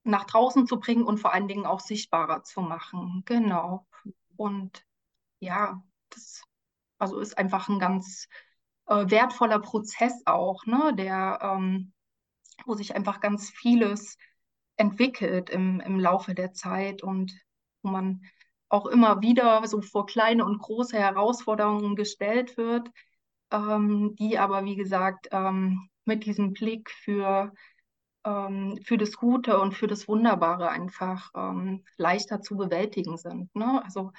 nach 0.03 0.25
draußen 0.25 0.67
zu 0.67 0.79
bringen 0.79 1.03
und 1.03 1.19
vor 1.19 1.33
allen 1.33 1.47
Dingen 1.47 1.65
auch 1.65 1.79
sichtbarer 1.79 2.43
zu 2.43 2.61
machen. 2.61 3.23
Genau. 3.25 3.87
Und 4.37 4.85
ja, 5.39 5.83
das 6.09 6.43
also 6.97 7.19
ist 7.19 7.37
einfach 7.37 7.69
ein 7.69 7.79
ganz 7.79 8.27
äh, 8.87 9.09
wertvoller 9.09 9.59
Prozess 9.59 10.21
auch, 10.25 10.65
ne, 10.65 10.93
der, 10.95 11.39
ähm, 11.41 11.93
wo 12.65 12.75
sich 12.75 12.95
einfach 12.95 13.19
ganz 13.19 13.49
vieles 13.49 14.17
entwickelt 14.77 15.49
im, 15.49 15.79
im 15.81 15.99
Laufe 15.99 16.33
der 16.35 16.53
Zeit 16.53 17.03
und 17.03 17.33
wo 17.81 17.89
man 17.89 18.21
auch 18.69 18.87
immer 18.87 19.21
wieder 19.21 19.65
so 19.67 19.81
vor 19.81 20.05
kleine 20.05 20.45
und 20.45 20.59
große 20.59 20.97
Herausforderungen 20.97 21.95
gestellt 21.95 22.57
wird, 22.57 22.89
ähm, 23.51 24.15
die 24.17 24.37
aber, 24.39 24.65
wie 24.65 24.75
gesagt, 24.75 25.27
ähm, 25.31 25.89
mit 26.05 26.25
diesem 26.25 26.53
Blick 26.53 26.89
für, 26.91 27.53
ähm, 28.25 28.79
für 28.83 28.97
das 28.97 29.13
Gute 29.17 29.59
und 29.59 29.73
für 29.73 29.87
das 29.87 30.07
Wunderbare 30.07 30.69
einfach 30.69 31.31
ähm, 31.35 31.83
leichter 31.97 32.41
zu 32.41 32.57
bewältigen 32.57 33.17
sind. 33.17 33.55
Ne? 33.55 33.81
Also 33.83 34.11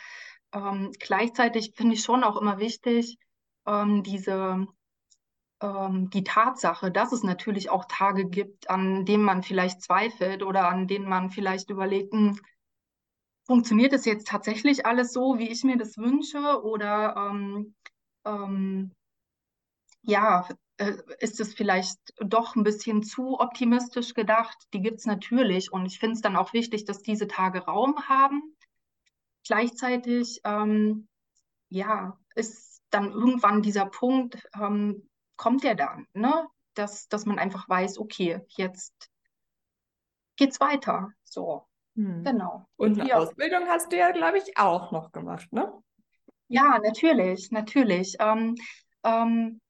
ähm, 0.53 0.93
gleichzeitig 0.99 1.73
finde 1.77 1.95
ich 1.95 2.03
schon 2.03 2.25
auch 2.25 2.41
immer 2.41 2.59
wichtig, 2.59 3.19
ähm, 3.67 4.03
diese 4.03 4.67
ähm, 5.61 6.11
die 6.11 6.25
Tatsache, 6.25 6.91
dass 6.91 7.13
es 7.13 7.23
natürlich 7.23 7.71
auch 7.71 7.87
Tage 7.87 8.27
gibt, 8.29 8.71
an 8.71 9.05
denen 9.07 9.25
man 9.25 9.43
vielleicht 9.43 9.83
zweifelt 9.83 10.43
oder 10.43 10.69
an 10.69 10.87
denen 10.87 11.09
man 11.09 11.31
vielleicht 11.31 11.71
überlegt, 11.71 12.13
hm, 12.13 12.39
funktioniert 13.47 13.93
es 13.93 14.05
jetzt 14.05 14.29
tatsächlich 14.29 14.87
alles 14.87 15.13
so, 15.13 15.39
wie 15.39 15.49
ich 15.51 15.65
mir 15.65 15.79
das 15.79 15.97
wünsche? 15.97 16.63
Oder 16.63 17.17
ähm, 18.27 18.93
ja, 20.03 20.47
ist 21.21 21.41
es 21.41 21.55
vielleicht 21.55 21.99
doch 22.19 22.55
ein 22.55 22.63
bisschen 22.63 23.03
zu 23.03 23.39
optimistisch 23.41 24.15
gedacht? 24.15 24.57
Die 24.73 24.81
gibt 24.81 24.99
es 24.99 25.07
natürlich. 25.07 25.73
Und 25.73 25.87
ich 25.87 25.99
finde 25.99 26.15
es 26.17 26.21
dann 26.21 26.37
auch 26.37 26.53
wichtig, 26.53 26.85
dass 26.85 27.03
diese 27.03 27.27
Tage 27.27 27.65
Raum 27.65 28.09
haben. 28.09 28.43
Gleichzeitig, 29.47 30.41
ähm, 30.45 31.09
ja, 31.69 32.19
ist 32.35 32.83
dann 32.91 33.11
irgendwann 33.13 33.63
dieser 33.63 33.87
Punkt, 33.87 34.47
ähm, 34.55 35.09
kommt 35.37 35.65
der 35.65 35.75
dann, 35.75 36.07
ne? 36.13 36.47
Dass, 36.75 37.09
dass 37.09 37.25
man 37.25 37.39
einfach 37.39 37.69
weiß, 37.69 37.99
okay, 37.99 38.41
jetzt 38.49 39.11
geht's 40.37 40.61
weiter. 40.61 41.11
So, 41.25 41.67
Hm. 41.95 42.25
genau. 42.25 42.67
Und 42.77 43.01
eine 43.01 43.09
Ja. 43.09 43.19
Ausbildung 43.19 43.67
hast 43.67 43.91
du 43.93 43.97
ja, 43.97 44.11
glaube 44.11 44.39
ich, 44.39 44.59
auch 44.59 44.93
noch 44.93 45.13
gemacht, 45.13 45.51
ne? 45.53 45.73
Ja, 46.49 46.79
natürlich, 46.83 47.51
natürlich. 47.51 48.17
Ähm, 48.21 48.55
ähm, 49.03 49.61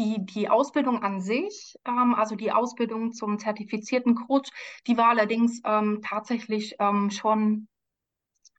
die, 0.00 0.24
die 0.24 0.48
Ausbildung 0.48 1.02
an 1.02 1.20
sich, 1.20 1.78
ähm, 1.86 2.14
also 2.14 2.34
die 2.34 2.52
Ausbildung 2.52 3.12
zum 3.12 3.38
zertifizierten 3.38 4.14
Coach, 4.14 4.48
die 4.86 4.96
war 4.96 5.10
allerdings 5.10 5.60
ähm, 5.64 6.00
tatsächlich 6.02 6.76
ähm, 6.78 7.10
schon 7.10 7.68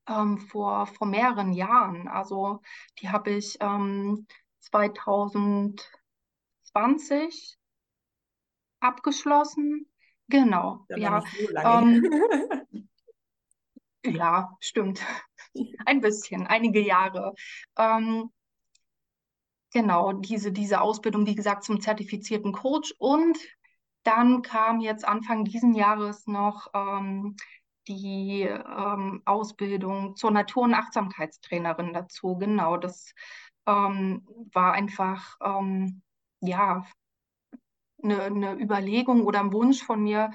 ähm, 0.08 0.38
vor, 0.38 0.86
vor 0.86 1.08
mehreren 1.08 1.54
Jahren. 1.54 2.08
Also 2.08 2.62
die 3.00 3.10
habe 3.10 3.32
ich 3.32 3.58
ähm, 3.60 4.28
2020 4.60 7.58
abgeschlossen. 8.80 9.88
Genau, 10.28 10.86
Ja, 10.90 10.98
ja. 10.98 11.24
Ähm, 11.82 12.08
ja, 14.06 14.56
stimmt. 14.60 15.02
Ein 15.86 16.02
bisschen, 16.02 16.46
einige 16.46 16.82
Jahre. 16.82 17.34
Ähm, 17.78 18.32
genau, 19.72 20.14
diese, 20.14 20.52
diese 20.52 20.82
Ausbildung, 20.82 21.26
wie 21.26 21.36
gesagt, 21.36 21.64
zum 21.64 21.82
zertifizierten 21.82 22.52
Coach. 22.54 22.94
Und 22.98 23.38
dann 24.04 24.42
kam 24.42 24.80
jetzt 24.82 25.06
Anfang 25.08 25.46
diesen 25.46 25.74
Jahres 25.76 26.28
noch 26.28 26.68
ähm, 26.74 27.36
die 27.88 28.44
ähm, 28.44 29.22
Ausbildung 29.26 30.16
zur 30.16 30.32
Natur- 30.32 30.64
und 30.64 30.74
Achtsamkeitstrainerin 30.74 31.94
dazu. 31.94 32.38
Genau, 32.38 32.78
das 32.78 33.14
ähm, 33.68 34.26
war 34.54 34.74
einfach, 34.74 35.38
ähm, 35.44 36.02
ja, 36.42 36.86
eine, 38.04 38.22
eine 38.24 38.54
Überlegung 38.60 39.24
oder 39.26 39.40
ein 39.40 39.54
Wunsch 39.54 39.84
von 39.84 40.02
mir, 40.04 40.32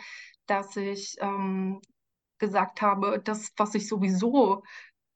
dass 0.46 0.76
ich 0.76 1.16
ähm, 1.20 1.80
gesagt 2.38 2.82
habe, 2.82 3.20
das, 3.22 3.52
was 3.56 3.74
ich 3.74 3.88
sowieso 3.88 4.62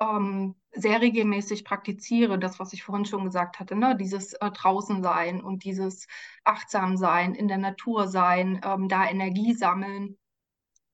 ähm, 0.01 0.57
sehr 0.73 1.01
regelmäßig 1.01 1.65
praktiziere, 1.65 2.39
das, 2.39 2.59
was 2.59 2.73
ich 2.73 2.83
vorhin 2.83 3.05
schon 3.05 3.25
gesagt 3.25 3.61
hatte, 3.61 3.77
ne? 3.77 3.97
dieses 3.97 4.35
äh, 4.35 4.51
draußen 4.51 5.03
sein 5.03 5.43
und 5.43 5.65
dieses 5.65 6.07
achtsam 6.45 6.97
sein, 6.97 7.35
in 7.35 7.49
der 7.49 7.59
Natur 7.59 8.09
sein, 8.09 8.61
ähm, 8.65 8.89
da 8.89 9.09
Energie 9.09 9.55
sammeln, 9.55 10.17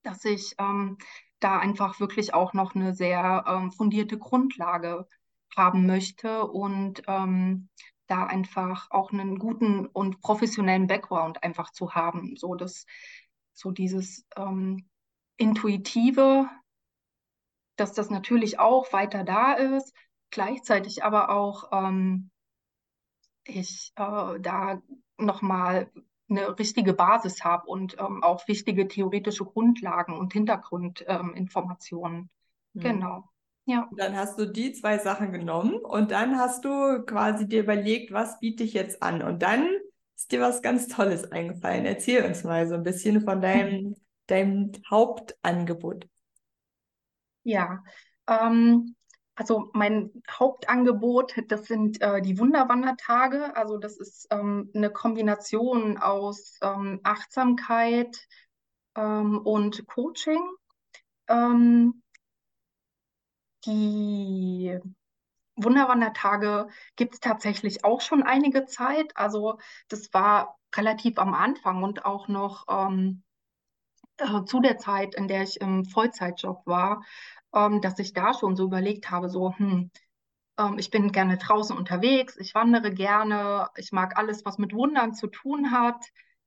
dass 0.03 0.25
ich 0.25 0.55
ähm, 0.59 0.99
da 1.41 1.59
einfach 1.59 2.01
wirklich 2.01 2.35
auch 2.35 2.53
noch 2.55 2.75
eine 2.75 2.95
sehr 2.95 3.45
ähm, 3.47 3.71
fundierte 3.71 4.19
Grundlage 4.19 5.07
haben 5.57 5.87
möchte 5.87 6.47
und 6.47 7.03
ähm, 7.07 7.69
da 8.07 8.25
einfach 8.25 8.91
auch 8.91 9.13
einen 9.13 9.39
guten 9.39 9.87
und 9.87 10.21
professionellen 10.21 10.87
Background 10.87 11.43
einfach 11.43 11.71
zu 11.73 11.95
haben, 11.95 12.37
so 12.37 12.55
dass 12.55 12.87
so 13.53 13.71
dieses 13.71 14.27
ähm, 14.37 14.89
intuitive 15.37 16.49
dass 17.77 17.93
das 17.93 18.11
natürlich 18.11 18.59
auch 18.59 18.93
weiter 18.93 19.25
da 19.25 19.53
ist, 19.53 19.95
gleichzeitig 20.31 21.05
aber 21.05 21.31
auch 21.31 21.71
ähm, 21.73 22.31
ich 23.45 23.93
äh, 23.97 24.41
da 24.41 24.83
nochmal 25.19 25.91
eine 26.29 26.59
richtige 26.59 26.93
Basis 26.93 27.45
habe 27.45 27.69
und 27.69 27.97
ähm, 28.01 28.23
auch 28.23 28.49
wichtige 28.49 28.89
theoretische 28.89 29.45
Grundlagen 29.45 30.19
und 30.19 30.33
Hintergrundinformationen. 30.33 32.31
Hm. 32.75 32.83
Genau, 32.83 33.29
ja. 33.67 33.89
Und 33.91 33.99
Dann 34.01 34.17
hast 34.17 34.39
du 34.39 34.47
die 34.47 34.73
zwei 34.73 34.99
Sachen 34.99 35.33
genommen 35.33 35.75
und 35.75 36.13
dann 36.13 36.39
hast 36.39 36.65
du 36.65 37.05
quasi 37.05 37.49
dir 37.49 37.61
überlegt, 37.61 38.13
was 38.13 38.39
biete 38.41 38.63
ich 38.63 38.73
jetzt 38.73 39.03
an? 39.03 39.23
Und 39.23 39.43
dann 39.43 39.69
ist 40.17 40.33
dir 40.33 40.41
was 40.41 40.63
ganz 40.63 40.89
Tolles 40.89 41.31
eingefallen. 41.31 41.85
Erzähl 41.85 42.25
uns 42.25 42.45
mal 42.45 42.67
so 42.69 42.75
ein 42.75 42.85
bisschen 42.85 43.21
von 43.21 43.41
deinem, 43.41 43.97
deinem 44.29 44.73
Hauptangebot. 44.89 46.07
Ja, 47.47 47.85
ähm, 48.27 48.97
also 49.37 49.71
mein 49.73 50.11
Hauptangebot, 50.29 51.35
das 51.47 51.67
sind 51.67 52.01
äh, 52.03 52.21
die 52.21 52.41
Wunderwandertage. 52.41 53.55
Also 53.55 53.79
das 53.79 53.99
ist 53.99 54.27
ähm, 54.33 54.69
eine 54.75 54.91
Kombination 54.91 55.97
aus 55.97 56.59
ähm, 56.61 56.99
Achtsamkeit 57.05 58.19
ähm, 58.97 59.39
und 59.39 59.87
Coaching. 59.87 60.41
Ähm, 61.29 62.03
die 63.65 64.77
Wunderwandertage 65.55 66.67
gibt 66.97 67.15
es 67.15 67.21
tatsächlich 67.21 67.85
auch 67.85 68.01
schon 68.01 68.25
einige 68.25 68.67
Zeit. 68.67 69.17
Also 69.17 69.61
das 69.87 70.13
war 70.13 70.59
relativ 70.75 71.19
am 71.19 71.33
Anfang 71.33 71.85
und 71.85 72.05
auch 72.05 72.27
noch 72.27 72.65
ähm, 72.69 73.23
äh, 74.19 74.45
zu 74.45 74.61
der 74.61 74.79
Zeit, 74.79 75.15
in 75.15 75.29
der 75.29 75.43
ich 75.43 75.61
im 75.61 75.85
Vollzeitjob 75.85 76.67
war, 76.67 77.03
ähm, 77.57 77.81
dass 77.81 77.99
ich 77.99 78.13
da 78.13 78.35
schon 78.35 78.55
so 78.57 78.65
überlegt 78.65 79.11
habe, 79.11 79.31
so, 79.31 79.55
hm, 79.57 79.91
ähm, 80.59 80.79
ich 80.79 80.91
bin 80.91 81.13
gerne 81.13 81.39
draußen 81.39 81.77
unterwegs, 81.77 82.37
ich 82.37 82.55
wandere 82.55 82.93
gerne, 82.93 83.71
ich 83.77 83.93
mag 83.93 84.19
alles, 84.19 84.45
was 84.45 84.59
mit 84.59 84.75
Wundern 84.75 85.15
zu 85.15 85.27
tun 85.29 85.73
hat. 85.73 86.05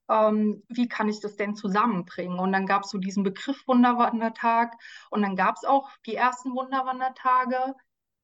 Ähm, 0.10 0.64
wie 0.70 0.88
kann 0.88 1.10
ich 1.10 1.20
das 1.20 1.36
denn 1.36 1.56
zusammenbringen? 1.56 2.40
Und 2.40 2.52
dann 2.52 2.66
gab 2.68 2.84
es 2.84 2.92
so 2.92 3.00
diesen 3.00 3.24
Begriff 3.24 3.68
Wunderwandertag 3.68 4.76
und 5.10 5.22
dann 5.24 5.36
gab 5.36 5.56
es 5.56 5.66
auch 5.66 5.90
die 6.06 6.16
ersten 6.16 6.52
Wunderwandertage. 6.56 7.76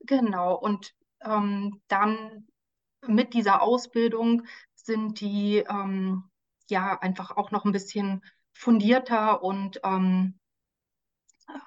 Genau, 0.01 0.55
und 0.55 0.93
ähm, 1.23 1.81
dann 1.87 2.47
mit 3.07 3.33
dieser 3.33 3.61
Ausbildung 3.61 4.43
sind 4.75 5.19
die 5.21 5.63
ja 6.69 6.99
einfach 6.99 7.37
auch 7.37 7.51
noch 7.51 7.65
ein 7.65 7.71
bisschen 7.71 8.23
fundierter 8.53 9.43
und 9.43 9.79
ähm, 9.83 10.39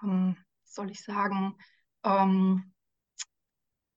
ähm, 0.02 0.36
soll 0.74 0.90
ich 0.90 1.02
sagen, 1.02 1.56
ähm, 2.04 2.72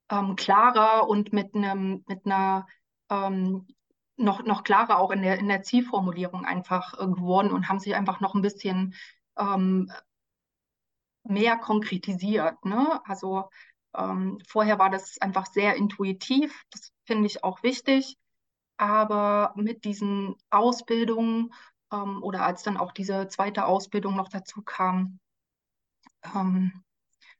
ähm, 0.09 0.35
klarer 0.35 1.07
und 1.07 1.33
mit 1.33 1.55
einem 1.55 2.03
mit 2.07 2.25
einer 2.25 2.67
ähm, 3.09 3.67
noch, 4.17 4.43
noch 4.43 4.63
klarer 4.63 4.99
auch 4.99 5.11
in 5.11 5.21
der, 5.23 5.39
in 5.39 5.47
der 5.47 5.63
Zielformulierung 5.63 6.45
einfach 6.45 6.93
äh, 6.99 7.07
geworden 7.07 7.51
und 7.51 7.69
haben 7.69 7.79
sich 7.79 7.95
einfach 7.95 8.19
noch 8.21 8.35
ein 8.35 8.41
bisschen 8.41 8.93
ähm, 9.37 9.91
mehr 11.23 11.57
konkretisiert. 11.57 12.63
Ne? 12.65 13.01
Also 13.05 13.49
ähm, 13.95 14.39
vorher 14.47 14.79
war 14.79 14.89
das 14.89 15.19
einfach 15.21 15.47
sehr 15.47 15.75
intuitiv, 15.75 16.63
das 16.71 16.91
finde 17.05 17.27
ich 17.27 17.43
auch 17.43 17.63
wichtig, 17.63 18.17
aber 18.77 19.53
mit 19.55 19.85
diesen 19.85 20.35
Ausbildungen 20.49 21.53
ähm, 21.91 22.23
oder 22.23 22.45
als 22.45 22.63
dann 22.63 22.77
auch 22.77 22.91
diese 22.91 23.27
zweite 23.27 23.65
Ausbildung 23.65 24.15
noch 24.15 24.29
dazu 24.29 24.61
kam, 24.61 25.19
ähm, 26.35 26.83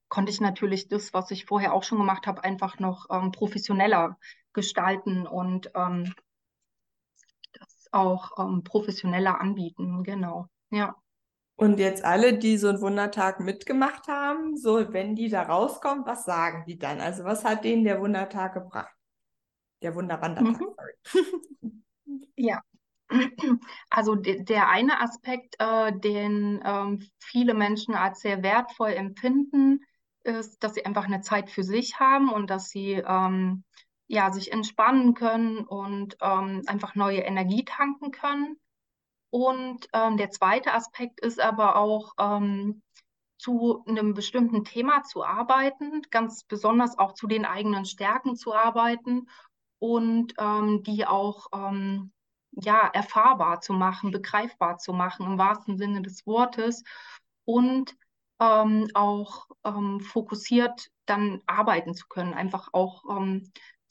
konnte 0.09 0.31
ich 0.31 0.41
natürlich 0.41 0.87
das, 0.87 1.13
was 1.13 1.31
ich 1.31 1.45
vorher 1.45 1.73
auch 1.73 1.83
schon 1.83 1.97
gemacht 1.97 2.27
habe, 2.27 2.43
einfach 2.43 2.79
noch 2.79 3.07
ähm, 3.09 3.31
professioneller 3.31 4.17
gestalten 4.53 5.25
und 5.25 5.71
ähm, 5.75 6.13
das 7.53 7.87
auch 7.91 8.37
ähm, 8.37 8.63
professioneller 8.63 9.39
anbieten. 9.39 10.03
Genau, 10.03 10.47
ja. 10.69 10.95
Und 11.55 11.79
jetzt 11.79 12.03
alle, 12.03 12.37
die 12.37 12.57
so 12.57 12.69
einen 12.69 12.81
Wundertag 12.81 13.39
mitgemacht 13.39 14.07
haben, 14.07 14.57
so 14.57 14.91
wenn 14.93 15.15
die 15.15 15.29
da 15.29 15.43
rauskommen, 15.43 16.05
was 16.05 16.25
sagen 16.25 16.63
die 16.67 16.79
dann? 16.79 16.99
Also 16.99 17.23
was 17.23 17.45
hat 17.45 17.63
denen 17.63 17.83
der 17.83 18.01
Wundertag 18.01 18.53
gebracht? 18.55 18.95
Der 19.81 19.95
Wunderwandertag, 19.95 20.59
mhm. 20.59 20.75
sorry. 20.75 21.33
Ja, 22.35 22.59
also 23.89 24.15
de 24.15 24.43
der 24.43 24.69
eine 24.69 25.01
Aspekt, 25.01 25.55
äh, 25.59 25.91
den 25.97 26.61
ähm, 26.63 27.07
viele 27.19 27.53
Menschen 27.53 27.95
als 27.95 28.21
sehr 28.21 28.43
wertvoll 28.43 28.91
empfinden, 28.91 29.81
ist, 30.23 30.63
dass 30.63 30.75
sie 30.75 30.85
einfach 30.85 31.05
eine 31.05 31.21
Zeit 31.21 31.49
für 31.49 31.63
sich 31.63 31.99
haben 31.99 32.29
und 32.29 32.49
dass 32.49 32.69
sie 32.69 32.93
ähm, 32.93 33.63
ja, 34.07 34.31
sich 34.31 34.51
entspannen 34.51 35.13
können 35.13 35.59
und 35.59 36.17
ähm, 36.21 36.63
einfach 36.67 36.95
neue 36.95 37.19
Energie 37.21 37.63
tanken 37.63 38.11
können. 38.11 38.57
Und 39.29 39.87
ähm, 39.93 40.17
der 40.17 40.31
zweite 40.31 40.73
Aspekt 40.73 41.21
ist 41.21 41.39
aber 41.39 41.77
auch, 41.77 42.13
ähm, 42.19 42.81
zu 43.41 43.83
einem 43.87 44.13
bestimmten 44.13 44.63
Thema 44.65 45.03
zu 45.03 45.23
arbeiten, 45.23 46.03
ganz 46.11 46.43
besonders 46.43 46.99
auch 46.99 47.13
zu 47.13 47.25
den 47.25 47.43
eigenen 47.43 47.85
Stärken 47.85 48.35
zu 48.35 48.53
arbeiten 48.53 49.27
und 49.79 50.35
ähm, 50.37 50.83
die 50.83 51.07
auch 51.07 51.47
ähm, 51.51 52.11
ja, 52.51 52.87
erfahrbar 52.93 53.61
zu 53.61 53.73
machen, 53.73 54.11
begreifbar 54.11 54.77
zu 54.77 54.93
machen 54.93 55.25
im 55.25 55.37
wahrsten 55.37 55.77
Sinne 55.77 56.01
des 56.01 56.25
Wortes 56.27 56.83
und 57.45 57.95
ähm, 58.39 58.89
auch 58.93 59.47
ähm, 59.63 59.99
fokussiert 59.99 60.87
dann 61.05 61.41
arbeiten 61.45 61.93
zu 61.93 62.07
können, 62.07 62.33
einfach 62.33 62.69
auch 62.73 63.03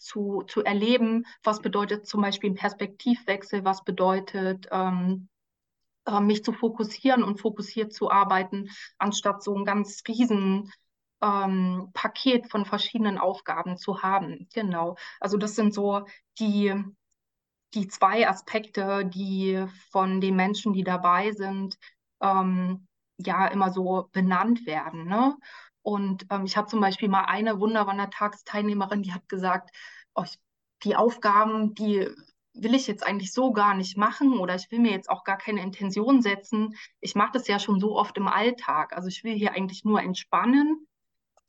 zu, 0.00 0.42
zu 0.46 0.64
erleben, 0.64 1.26
was 1.42 1.60
bedeutet 1.60 2.06
zum 2.06 2.22
Beispiel 2.22 2.50
ein 2.50 2.56
Perspektivwechsel, 2.56 3.64
was 3.64 3.84
bedeutet 3.84 4.66
ähm, 4.70 5.28
äh, 6.06 6.20
mich 6.20 6.42
zu 6.44 6.52
fokussieren 6.52 7.22
und 7.22 7.40
fokussiert 7.40 7.92
zu 7.92 8.10
arbeiten, 8.10 8.70
anstatt 8.98 9.42
so 9.42 9.56
ein 9.56 9.64
ganz 9.64 10.02
riesen 10.08 10.72
ähm, 11.22 11.90
Paket 11.92 12.50
von 12.50 12.64
verschiedenen 12.64 13.18
Aufgaben 13.18 13.76
zu 13.76 14.02
haben. 14.02 14.48
Genau. 14.54 14.96
Also 15.20 15.36
das 15.36 15.54
sind 15.54 15.74
so 15.74 16.06
die, 16.38 16.74
die 17.74 17.88
zwei 17.88 18.28
Aspekte, 18.28 19.04
die 19.06 19.64
von 19.90 20.20
den 20.20 20.36
Menschen, 20.36 20.72
die 20.72 20.84
dabei 20.84 21.32
sind, 21.32 21.78
ähm, 22.20 22.86
ja 23.18 23.46
immer 23.48 23.70
so 23.72 24.08
benannt 24.12 24.66
werden. 24.66 25.06
Ne? 25.06 25.36
Und 25.82 26.26
ähm, 26.30 26.44
ich 26.44 26.56
habe 26.56 26.68
zum 26.68 26.80
Beispiel 26.80 27.08
mal 27.08 27.24
eine 27.24 27.60
Wunderwandertagsteilnehmerin, 27.60 29.02
die 29.02 29.12
hat 29.12 29.28
gesagt, 29.28 29.70
oh, 30.14 30.24
die 30.84 30.96
Aufgaben, 30.96 31.74
die 31.74 32.08
will 32.54 32.74
ich 32.74 32.86
jetzt 32.86 33.06
eigentlich 33.06 33.32
so 33.32 33.52
gar 33.52 33.74
nicht 33.74 33.96
machen 33.96 34.38
oder 34.38 34.54
ich 34.54 34.70
will 34.70 34.80
mir 34.80 34.90
jetzt 34.90 35.08
auch 35.08 35.24
gar 35.24 35.38
keine 35.38 35.62
Intention 35.62 36.20
setzen. 36.20 36.74
Ich 37.00 37.14
mache 37.14 37.32
das 37.32 37.46
ja 37.46 37.58
schon 37.58 37.80
so 37.80 37.96
oft 37.96 38.16
im 38.16 38.28
Alltag. 38.28 38.92
Also 38.94 39.08
ich 39.08 39.22
will 39.24 39.34
hier 39.34 39.52
eigentlich 39.52 39.84
nur 39.84 40.02
entspannen. 40.02 40.86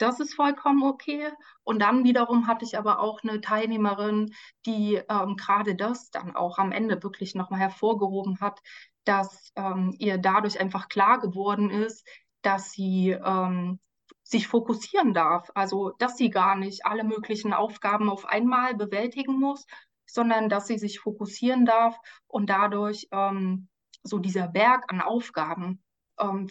Das 0.01 0.19
ist 0.19 0.33
vollkommen 0.33 0.81
okay. 0.83 1.31
Und 1.63 1.79
dann 1.79 2.03
wiederum 2.03 2.47
hatte 2.47 2.65
ich 2.65 2.75
aber 2.75 2.99
auch 2.99 3.21
eine 3.21 3.39
Teilnehmerin, 3.39 4.33
die 4.65 4.95
ähm, 4.95 5.35
gerade 5.35 5.75
das 5.75 6.09
dann 6.09 6.35
auch 6.35 6.57
am 6.57 6.71
Ende 6.71 7.03
wirklich 7.03 7.35
nochmal 7.35 7.59
hervorgehoben 7.59 8.39
hat, 8.39 8.59
dass 9.03 9.51
ähm, 9.55 9.93
ihr 9.99 10.17
dadurch 10.17 10.59
einfach 10.59 10.89
klar 10.89 11.19
geworden 11.19 11.69
ist, 11.69 12.07
dass 12.41 12.71
sie 12.71 13.11
ähm, 13.11 13.79
sich 14.23 14.47
fokussieren 14.47 15.13
darf. 15.13 15.51
Also, 15.53 15.91
dass 15.99 16.17
sie 16.17 16.31
gar 16.31 16.55
nicht 16.55 16.83
alle 16.83 17.03
möglichen 17.03 17.53
Aufgaben 17.53 18.09
auf 18.09 18.25
einmal 18.25 18.73
bewältigen 18.73 19.39
muss, 19.39 19.67
sondern 20.07 20.49
dass 20.49 20.65
sie 20.65 20.79
sich 20.79 20.99
fokussieren 20.99 21.65
darf 21.65 21.95
und 22.27 22.49
dadurch 22.49 23.07
ähm, 23.11 23.69
so 24.01 24.17
dieser 24.17 24.47
Berg 24.47 24.91
an 24.91 24.99
Aufgaben 25.01 25.83
ähm, 26.19 26.49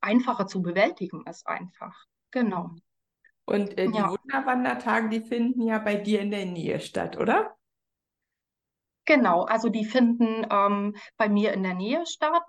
einfacher 0.00 0.46
zu 0.46 0.62
bewältigen 0.62 1.26
ist 1.26 1.46
einfach. 1.46 2.06
Genau. 2.30 2.70
Und 3.44 3.78
äh, 3.78 3.88
die 3.88 3.96
ja. 3.96 4.10
Wunderwandertage, 4.10 5.08
die 5.08 5.20
finden 5.20 5.62
ja 5.62 5.78
bei 5.78 5.96
dir 5.96 6.20
in 6.20 6.30
der 6.30 6.44
Nähe 6.44 6.80
statt, 6.80 7.16
oder? 7.16 7.56
Genau, 9.06 9.44
also 9.44 9.70
die 9.70 9.86
finden 9.86 10.46
ähm, 10.50 10.94
bei 11.16 11.30
mir 11.30 11.54
in 11.54 11.62
der 11.62 11.72
Nähe 11.72 12.04
statt. 12.04 12.44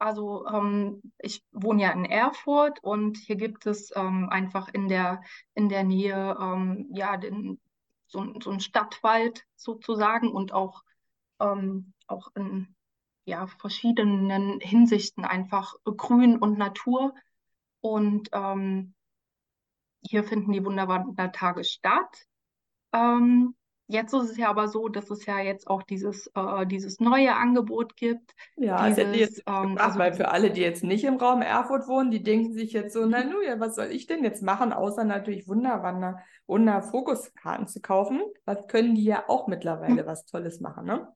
Also 0.00 0.44
ähm, 0.46 1.02
ich 1.18 1.44
wohne 1.52 1.82
ja 1.82 1.90
in 1.92 2.04
Erfurt 2.04 2.82
und 2.82 3.16
hier 3.18 3.36
gibt 3.36 3.66
es 3.66 3.92
ähm, 3.94 4.28
einfach 4.28 4.68
in 4.72 4.88
der, 4.88 5.22
in 5.54 5.68
der 5.68 5.84
Nähe 5.84 6.36
ähm, 6.40 6.88
ja, 6.92 7.16
den, 7.16 7.60
so, 8.08 8.26
so 8.42 8.50
ein 8.50 8.58
Stadtwald 8.58 9.44
sozusagen 9.54 10.32
und 10.32 10.52
auch, 10.52 10.82
ähm, 11.38 11.92
auch 12.08 12.28
in 12.34 12.74
ja, 13.24 13.46
verschiedenen 13.46 14.58
Hinsichten 14.58 15.24
einfach 15.24 15.74
Grün 15.84 16.38
und 16.38 16.58
Natur. 16.58 17.14
Und 17.82 18.30
ähm, 18.32 18.94
hier 20.02 20.24
finden 20.24 20.52
die 20.52 20.64
Wunderwandertage 20.64 21.64
statt. 21.64 22.26
Ähm, 22.92 23.54
Jetzt 23.90 24.14
ist 24.14 24.30
es 24.30 24.36
ja 24.36 24.48
aber 24.48 24.68
so, 24.68 24.88
dass 24.88 25.10
es 25.10 25.26
ja 25.26 25.40
jetzt 25.40 25.66
auch 25.66 25.82
dieses, 25.82 26.30
äh, 26.36 26.64
dieses 26.64 27.00
neue 27.00 27.34
Angebot 27.34 27.96
gibt. 27.96 28.36
Ja, 28.54 28.88
dieses, 28.88 29.16
jetzt 29.16 29.42
ähm, 29.48 29.74
gefragt, 29.74 29.80
also, 29.80 29.98
weil 29.98 30.12
für 30.12 30.28
alle, 30.28 30.52
die 30.52 30.60
jetzt 30.60 30.84
nicht 30.84 31.02
im 31.02 31.16
Raum 31.16 31.42
Erfurt 31.42 31.88
wohnen, 31.88 32.12
die 32.12 32.22
denken 32.22 32.52
sich 32.52 32.72
jetzt 32.72 32.92
so, 32.92 33.04
na 33.04 33.24
nu, 33.24 33.42
ja, 33.42 33.58
was 33.58 33.74
soll 33.74 33.86
ich 33.86 34.06
denn 34.06 34.22
jetzt 34.22 34.44
machen, 34.44 34.72
außer 34.72 35.02
natürlich 35.02 35.48
Wunderwander, 35.48 36.20
Wunderfokuskarten 36.46 37.66
zu 37.66 37.80
kaufen. 37.80 38.22
Was 38.44 38.68
können 38.68 38.94
die 38.94 39.02
ja 39.02 39.24
auch 39.26 39.48
mittlerweile 39.48 40.02
hm. 40.02 40.06
was 40.06 40.24
Tolles 40.24 40.60
machen, 40.60 40.86
ne? 40.86 41.08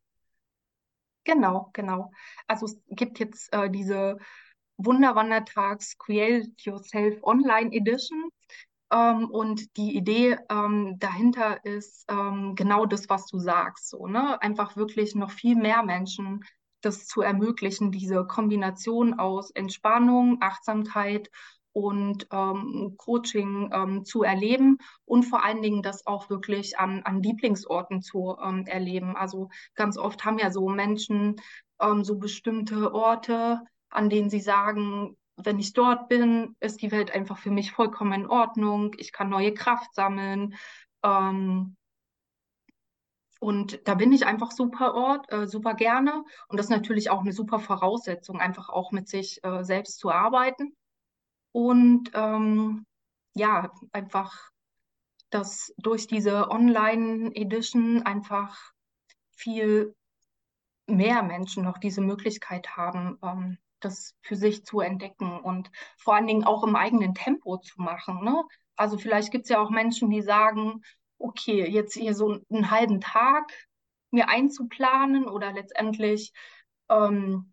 Genau, 1.22 1.70
genau. 1.74 2.10
Also 2.48 2.66
es 2.66 2.82
gibt 2.88 3.20
jetzt 3.20 3.52
äh, 3.54 3.70
diese 3.70 4.18
Wunderwandertags 4.78 5.96
Create 5.96 6.50
Yourself 6.62 7.22
Online 7.22 7.70
Edition. 7.72 8.30
Ähm, 8.94 9.28
und 9.30 9.76
die 9.76 9.96
Idee 9.96 10.38
ähm, 10.48 10.96
dahinter 10.98 11.64
ist 11.64 12.04
ähm, 12.08 12.54
genau 12.54 12.86
das, 12.86 13.08
was 13.08 13.26
du 13.26 13.38
sagst. 13.38 13.90
So, 13.90 14.06
ne? 14.06 14.40
Einfach 14.40 14.76
wirklich 14.76 15.14
noch 15.14 15.30
viel 15.32 15.56
mehr 15.56 15.82
Menschen 15.82 16.44
das 16.80 17.06
zu 17.06 17.22
ermöglichen, 17.22 17.90
diese 17.90 18.26
Kombination 18.26 19.14
aus 19.14 19.50
Entspannung, 19.50 20.36
Achtsamkeit 20.40 21.30
und 21.72 22.28
ähm, 22.30 22.94
Coaching 22.98 23.70
ähm, 23.72 24.04
zu 24.04 24.22
erleben 24.22 24.78
und 25.06 25.24
vor 25.24 25.42
allen 25.42 25.62
Dingen 25.62 25.82
das 25.82 26.06
auch 26.06 26.28
wirklich 26.28 26.78
an, 26.78 27.02
an 27.04 27.22
Lieblingsorten 27.22 28.02
zu 28.02 28.36
ähm, 28.40 28.66
erleben. 28.66 29.16
Also 29.16 29.48
ganz 29.74 29.96
oft 29.96 30.24
haben 30.24 30.38
ja 30.38 30.50
so 30.50 30.68
Menschen 30.68 31.36
so 32.02 32.16
bestimmte 32.16 32.94
Orte, 32.94 33.60
an 33.90 34.08
denen 34.08 34.30
sie 34.30 34.40
sagen, 34.40 35.16
wenn 35.36 35.58
ich 35.58 35.72
dort 35.72 36.08
bin, 36.08 36.56
ist 36.60 36.82
die 36.82 36.92
Welt 36.92 37.10
einfach 37.12 37.38
für 37.38 37.50
mich 37.50 37.72
vollkommen 37.72 38.12
in 38.12 38.26
Ordnung. 38.26 38.94
Ich 38.98 39.12
kann 39.12 39.28
neue 39.28 39.54
Kraft 39.54 39.94
sammeln. 39.94 40.54
Ähm, 41.02 41.76
und 43.40 43.86
da 43.86 43.94
bin 43.94 44.12
ich 44.12 44.26
einfach 44.26 44.52
super 44.52 44.94
Ort, 44.94 45.30
äh, 45.30 45.46
super 45.46 45.74
gerne. 45.74 46.24
Und 46.48 46.56
das 46.56 46.66
ist 46.66 46.70
natürlich 46.70 47.10
auch 47.10 47.20
eine 47.20 47.32
super 47.32 47.58
Voraussetzung, 47.58 48.40
einfach 48.40 48.70
auch 48.70 48.90
mit 48.90 49.08
sich 49.08 49.42
äh, 49.44 49.64
selbst 49.64 49.98
zu 49.98 50.10
arbeiten. 50.10 50.74
Und 51.52 52.10
ähm, 52.14 52.86
ja, 53.34 53.70
einfach, 53.92 54.50
dass 55.30 55.74
durch 55.76 56.06
diese 56.06 56.50
Online-Edition 56.50 58.02
einfach 58.02 58.72
viel 59.32 59.94
mehr 60.86 61.22
Menschen 61.22 61.64
noch 61.64 61.78
diese 61.78 62.00
Möglichkeit 62.00 62.76
haben, 62.76 63.18
ähm, 63.22 63.58
das 63.84 64.14
für 64.22 64.36
sich 64.36 64.64
zu 64.64 64.80
entdecken 64.80 65.38
und 65.40 65.70
vor 65.96 66.14
allen 66.14 66.26
Dingen 66.26 66.44
auch 66.44 66.64
im 66.64 66.76
eigenen 66.76 67.14
Tempo 67.14 67.58
zu 67.58 67.80
machen. 67.80 68.24
Ne? 68.24 68.42
Also 68.76 68.98
vielleicht 68.98 69.30
gibt 69.30 69.44
es 69.44 69.50
ja 69.50 69.60
auch 69.60 69.70
Menschen, 69.70 70.10
die 70.10 70.22
sagen, 70.22 70.82
okay, 71.18 71.68
jetzt 71.68 71.94
hier 71.94 72.14
so 72.14 72.40
einen 72.50 72.70
halben 72.70 73.00
Tag 73.00 73.52
mir 74.10 74.28
einzuplanen 74.28 75.26
oder 75.26 75.52
letztendlich 75.52 76.32
ähm, 76.88 77.52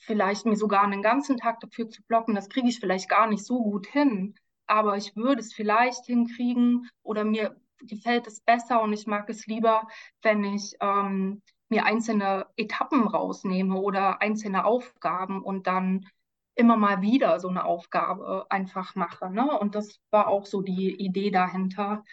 vielleicht 0.00 0.46
mir 0.46 0.56
sogar 0.56 0.82
einen 0.84 1.02
ganzen 1.02 1.36
Tag 1.36 1.60
dafür 1.60 1.90
zu 1.90 2.02
blocken, 2.04 2.34
das 2.34 2.48
kriege 2.48 2.68
ich 2.68 2.80
vielleicht 2.80 3.08
gar 3.08 3.26
nicht 3.26 3.44
so 3.44 3.62
gut 3.62 3.86
hin. 3.86 4.34
Aber 4.66 4.96
ich 4.96 5.16
würde 5.16 5.40
es 5.40 5.54
vielleicht 5.54 6.06
hinkriegen 6.06 6.88
oder 7.02 7.24
mir 7.24 7.56
gefällt 7.80 8.26
es 8.26 8.40
besser 8.40 8.82
und 8.82 8.92
ich 8.92 9.06
mag 9.06 9.28
es 9.30 9.46
lieber, 9.46 9.86
wenn 10.22 10.44
ich 10.44 10.74
ähm, 10.80 11.42
mir 11.68 11.84
einzelne 11.84 12.46
Etappen 12.56 13.06
rausnehme 13.06 13.76
oder 13.76 14.20
einzelne 14.20 14.64
Aufgaben 14.64 15.42
und 15.42 15.66
dann 15.66 16.06
immer 16.54 16.76
mal 16.76 17.02
wieder 17.02 17.38
so 17.38 17.48
eine 17.48 17.64
Aufgabe 17.64 18.46
einfach 18.50 18.94
mache. 18.94 19.30
Ne? 19.30 19.58
Und 19.58 19.74
das 19.74 20.00
war 20.10 20.28
auch 20.28 20.44
so 20.46 20.62
die 20.62 20.94
Idee 20.96 21.30
dahinter, 21.30 22.04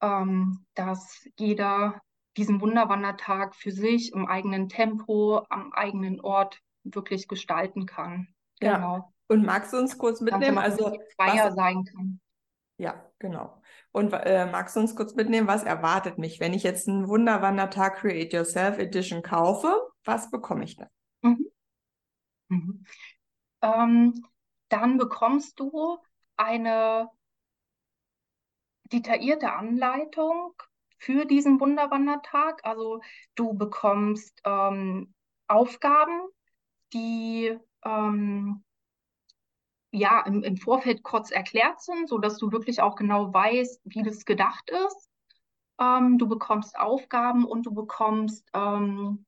ähm, 0.00 0.64
dass 0.74 1.28
jeder 1.38 2.00
diesen 2.36 2.60
Wunderwandertag 2.60 3.54
für 3.54 3.70
sich 3.70 4.12
im 4.12 4.26
eigenen 4.26 4.68
Tempo, 4.68 5.42
am 5.50 5.72
eigenen 5.72 6.20
Ort 6.20 6.60
wirklich 6.82 7.28
gestalten 7.28 7.86
kann. 7.86 8.28
Ja. 8.60 8.76
Genau. 8.76 9.12
Und 9.28 9.44
magst 9.44 9.72
du 9.72 9.78
uns 9.78 9.96
kurz 9.98 10.20
mitnehmen? 10.20 10.58
Also 10.58 10.98
freier 11.16 11.52
sein 11.52 11.84
kann. 11.84 12.20
Ja, 12.76 13.08
genau. 13.18 13.62
Und 13.92 14.12
äh, 14.12 14.46
magst 14.46 14.74
du 14.74 14.80
uns 14.80 14.96
kurz 14.96 15.14
mitnehmen, 15.14 15.46
was 15.46 15.62
erwartet 15.62 16.18
mich, 16.18 16.40
wenn 16.40 16.52
ich 16.52 16.64
jetzt 16.64 16.88
einen 16.88 17.08
Wunderwandertag 17.08 17.96
Create 17.98 18.32
Yourself 18.32 18.78
Edition 18.78 19.22
kaufe? 19.22 19.72
Was 20.04 20.30
bekomme 20.30 20.64
ich 20.64 20.76
da? 20.76 20.88
Mhm. 21.22 21.46
Mhm. 22.48 22.84
Ähm, 23.62 24.24
dann 24.68 24.98
bekommst 24.98 25.60
du 25.60 25.98
eine 26.36 27.08
detaillierte 28.84 29.52
Anleitung 29.52 30.54
für 30.98 31.26
diesen 31.26 31.60
Wunderwandertag. 31.60 32.60
Also 32.64 33.00
du 33.36 33.54
bekommst 33.54 34.40
ähm, 34.44 35.14
Aufgaben, 35.46 36.20
die 36.92 37.56
ähm, 37.84 38.63
ja 39.94 40.20
im, 40.26 40.42
im, 40.42 40.56
Vorfeld 40.56 41.02
kurz 41.02 41.30
erklärt 41.30 41.80
sind, 41.80 42.08
sodass 42.08 42.38
du 42.38 42.52
wirklich 42.52 42.82
auch 42.82 42.96
genau 42.96 43.32
weißt, 43.32 43.82
wie 43.84 44.02
das 44.02 44.24
gedacht 44.24 44.70
ist. 44.70 45.10
Ähm, 45.80 46.18
du 46.18 46.28
bekommst 46.28 46.78
Aufgaben 46.78 47.44
und 47.44 47.64
du 47.66 47.72
bekommst 47.72 48.48
ähm, 48.54 49.24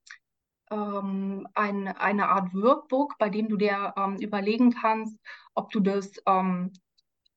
ähm, 0.70 1.48
ein, 1.54 1.88
eine 1.88 2.28
Art 2.28 2.52
Workbook, 2.54 3.16
bei 3.18 3.28
dem 3.28 3.48
du 3.48 3.56
dir 3.56 3.94
ähm, 3.96 4.16
überlegen 4.16 4.72
kannst, 4.72 5.18
ob 5.54 5.70
du 5.70 5.80
das 5.80 6.12
ähm, 6.26 6.72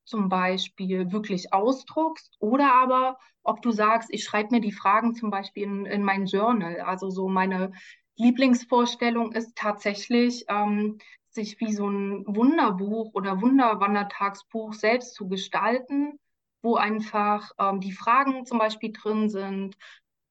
zum 0.06 0.28
Beispiel 0.28 1.12
wirklich 1.12 1.54
ausdruckst 1.54 2.36
oder 2.40 2.74
aber 2.74 3.20
ob 3.44 3.62
du 3.62 3.72
sagst, 3.72 4.10
ich 4.12 4.24
schreibe 4.24 4.56
mir 4.56 4.62
die 4.62 4.72
Fragen 4.72 5.14
zum 5.14 5.30
Beispiel 5.30 5.64
in, 5.64 5.86
in 5.86 6.04
mein 6.04 6.26
Journal. 6.26 6.82
Also 6.82 7.10
so 7.10 7.30
meine 7.30 7.72
Lieblingsvorstellung 8.16 9.32
ist 9.32 9.56
tatsächlich, 9.56 10.46
ähm, 10.50 10.98
sich 11.40 11.60
wie 11.60 11.74
so 11.74 11.88
ein 11.90 12.24
Wunderbuch 12.28 13.14
oder 13.14 13.42
Wunderwandertagsbuch 13.42 14.74
selbst 14.74 15.14
zu 15.16 15.28
gestalten, 15.28 16.20
wo 16.62 16.76
einfach 16.76 17.52
ähm, 17.60 17.80
die 17.80 17.94
Fragen 17.94 18.46
zum 18.46 18.60
Beispiel 18.60 18.92
drin 18.92 19.30
sind, 19.30 19.78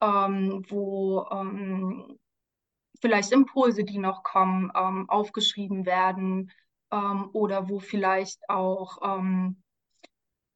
ähm, 0.01 0.65
wo 0.69 1.27
ähm, 1.31 2.19
vielleicht 3.01 3.33
Impulse, 3.33 3.85
die 3.85 3.99
noch 3.99 4.23
kommen, 4.23 4.71
ähm, 4.77 5.09
aufgeschrieben 5.09 5.87
werden 5.87 6.51
ähm, 6.91 7.31
oder 7.33 7.69
wo 7.69 7.81
vielleicht 7.81 8.49
auch 8.49 8.99
ähm, 9.03 9.63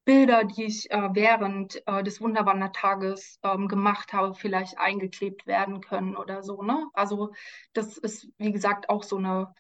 Bilder, 0.05 0.45
die 0.45 0.65
ich 0.65 0.91
äh, 0.91 1.11
während 1.13 1.81
äh, 1.87 2.03
des 2.03 2.21
Wunderwandertages 2.21 3.39
ähm, 3.45 3.69
gemacht 3.69 4.13
habe, 4.13 4.35
vielleicht 4.35 4.79
eingeklebt 4.79 5.47
werden 5.47 5.81
können 5.81 6.17
oder 6.17 6.43
so. 6.43 6.63
Ne? 6.63 6.89
Also 6.93 7.33
das 7.73 7.99
ist, 7.99 8.29
wie 8.39 8.51
gesagt, 8.51 8.89
auch 8.89 9.05
so 9.05 9.17
eine, 9.19 9.55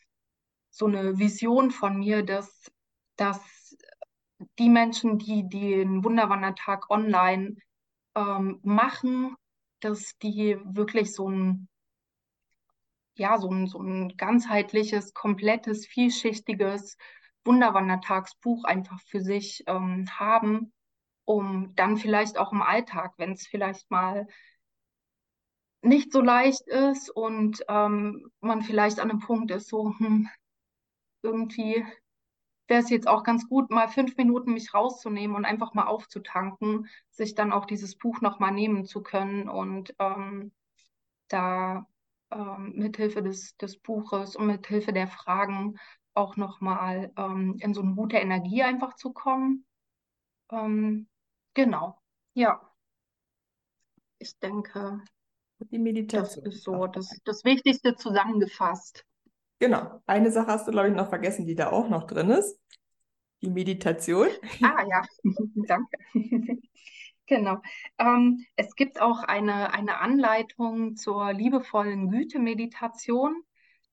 so 0.72 0.86
eine 0.86 1.18
Vision 1.18 1.70
von 1.70 1.98
mir, 1.98 2.24
dass, 2.24 2.72
dass 3.16 3.76
die 4.58 4.70
Menschen, 4.70 5.18
die 5.18 5.48
den 5.48 6.02
Wunderwandertag 6.02 6.90
online 6.90 7.56
ähm, 8.16 8.58
machen, 8.64 9.36
dass 9.80 10.18
die 10.18 10.58
wirklich 10.64 11.12
so 11.12 11.28
ein 11.28 11.68
ja, 13.14 13.38
so 13.38 13.50
ein, 13.50 13.66
so 13.66 13.78
ein 13.78 14.16
ganzheitliches, 14.16 15.12
komplettes, 15.12 15.86
vielschichtiges 15.86 16.96
Wunderwandertagsbuch 17.44 18.64
einfach 18.64 19.00
für 19.02 19.20
sich 19.20 19.64
ähm, 19.66 20.06
haben, 20.10 20.72
um 21.24 21.74
dann 21.76 21.98
vielleicht 21.98 22.38
auch 22.38 22.52
im 22.52 22.62
Alltag, 22.62 23.12
wenn 23.18 23.32
es 23.32 23.46
vielleicht 23.46 23.90
mal 23.90 24.26
nicht 25.82 26.12
so 26.12 26.20
leicht 26.20 26.66
ist 26.68 27.10
und 27.10 27.62
ähm, 27.68 28.30
man 28.40 28.62
vielleicht 28.62 29.00
an 29.00 29.10
einem 29.10 29.20
Punkt 29.20 29.50
ist, 29.50 29.68
so 29.68 29.92
hm, 29.98 30.28
irgendwie 31.22 31.84
wäre 32.68 32.82
es 32.82 32.90
jetzt 32.90 33.08
auch 33.08 33.22
ganz 33.22 33.48
gut, 33.48 33.70
mal 33.70 33.88
fünf 33.88 34.16
Minuten 34.16 34.54
mich 34.54 34.72
rauszunehmen 34.72 35.36
und 35.36 35.44
einfach 35.44 35.74
mal 35.74 35.86
aufzutanken, 35.86 36.88
sich 37.10 37.34
dann 37.34 37.52
auch 37.52 37.66
dieses 37.66 37.96
Buch 37.96 38.20
nochmal 38.20 38.52
nehmen 38.52 38.84
zu 38.84 39.02
können 39.02 39.48
und 39.48 39.94
ähm, 39.98 40.52
da 41.28 41.86
ähm, 42.30 42.72
mithilfe 42.76 43.22
des, 43.22 43.56
des 43.56 43.76
Buches 43.76 44.36
und 44.36 44.46
mithilfe 44.46 44.92
der 44.92 45.08
Fragen 45.08 45.78
auch 46.14 46.36
nochmal 46.36 47.12
ähm, 47.16 47.56
in 47.60 47.74
so 47.74 47.82
eine 47.82 47.94
gute 47.94 48.16
Energie 48.16 48.62
einfach 48.62 48.94
zu 48.94 49.12
kommen. 49.12 49.66
Ähm, 50.50 51.08
genau, 51.54 51.98
ja. 52.34 52.60
Ich 54.18 54.38
denke, 54.38 55.02
die 55.70 55.78
Meditation. 55.78 56.44
Das 56.44 56.54
ist 56.54 56.62
so 56.64 56.86
das, 56.86 57.20
das 57.24 57.44
Wichtigste 57.44 57.96
zusammengefasst. 57.96 59.04
Genau. 59.62 60.02
Eine 60.06 60.32
Sache 60.32 60.48
hast 60.48 60.66
du, 60.66 60.72
glaube 60.72 60.88
ich, 60.88 60.94
noch 60.96 61.08
vergessen, 61.08 61.46
die 61.46 61.54
da 61.54 61.70
auch 61.70 61.88
noch 61.88 62.08
drin 62.08 62.30
ist. 62.30 62.58
Die 63.42 63.50
Meditation. 63.50 64.26
Ah 64.60 64.84
ja, 64.84 65.02
danke. 65.68 65.98
Genau. 67.28 67.62
Ähm, 67.96 68.44
es 68.56 68.74
gibt 68.74 69.00
auch 69.00 69.22
eine, 69.22 69.72
eine 69.72 70.00
Anleitung 70.00 70.96
zur 70.96 71.32
liebevollen 71.32 72.10
Güte-Meditation. 72.10 73.42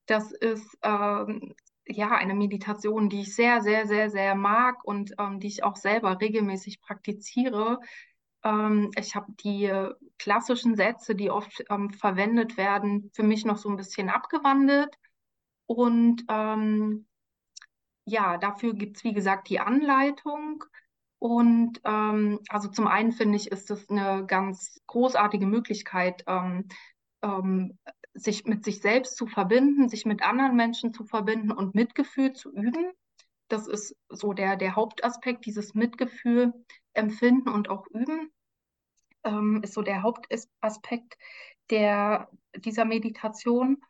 Das 0.07 0.31
ist 0.31 0.75
ähm, 0.81 1.53
ja 1.87 2.09
eine 2.09 2.33
Meditation, 2.33 3.07
die 3.07 3.21
ich 3.21 3.35
sehr, 3.35 3.61
sehr, 3.61 3.85
sehr, 3.85 4.09
sehr 4.09 4.33
mag 4.33 4.83
und 4.83 5.13
ähm, 5.19 5.39
die 5.39 5.47
ich 5.47 5.63
auch 5.63 5.75
selber 5.75 6.19
regelmäßig 6.19 6.81
praktiziere. 6.81 7.79
Ähm, 8.43 8.89
ich 8.97 9.15
habe 9.15 9.31
die 9.43 9.71
klassischen 10.17 10.75
Sätze, 10.75 11.13
die 11.13 11.29
oft 11.29 11.63
ähm, 11.69 11.91
verwendet 11.91 12.57
werden, 12.57 13.11
für 13.13 13.23
mich 13.23 13.45
noch 13.45 13.57
so 13.57 13.69
ein 13.69 13.77
bisschen 13.77 14.09
abgewandelt. 14.09 14.97
Und 15.69 16.25
ähm, 16.29 17.05
ja, 18.03 18.39
dafür 18.39 18.73
gibt 18.73 18.97
es, 18.97 19.03
wie 19.03 19.13
gesagt, 19.13 19.49
die 19.49 19.59
Anleitung. 19.59 20.63
Und 21.19 21.79
ähm, 21.83 22.39
also 22.49 22.69
zum 22.69 22.87
einen 22.87 23.11
finde 23.11 23.35
ich, 23.35 23.51
ist 23.51 23.69
es 23.69 23.87
eine 23.87 24.25
ganz 24.25 24.81
großartige 24.87 25.45
Möglichkeit, 25.45 26.23
ähm, 26.25 26.69
ähm, 27.21 27.77
sich 28.15 28.45
mit 28.45 28.63
sich 28.63 28.81
selbst 28.81 29.15
zu 29.15 29.27
verbinden, 29.27 29.89
sich 29.89 30.07
mit 30.07 30.23
anderen 30.23 30.55
Menschen 30.55 30.91
zu 30.91 31.03
verbinden 31.03 31.51
und 31.51 31.75
Mitgefühl 31.75 32.33
zu 32.33 32.51
üben. 32.51 32.91
Das 33.47 33.67
ist 33.67 33.95
so 34.09 34.33
der, 34.33 34.55
der 34.55 34.75
Hauptaspekt, 34.75 35.45
dieses 35.45 35.75
Mitgefühl 35.75 36.51
empfinden 36.93 37.49
und 37.49 37.69
auch 37.69 37.85
üben, 37.91 38.31
ähm, 39.23 39.61
ist 39.61 39.75
so 39.75 39.83
der 39.83 40.01
Hauptaspekt 40.01 41.15
der, 41.69 42.31
dieser 42.55 42.85
Meditation. 42.85 43.83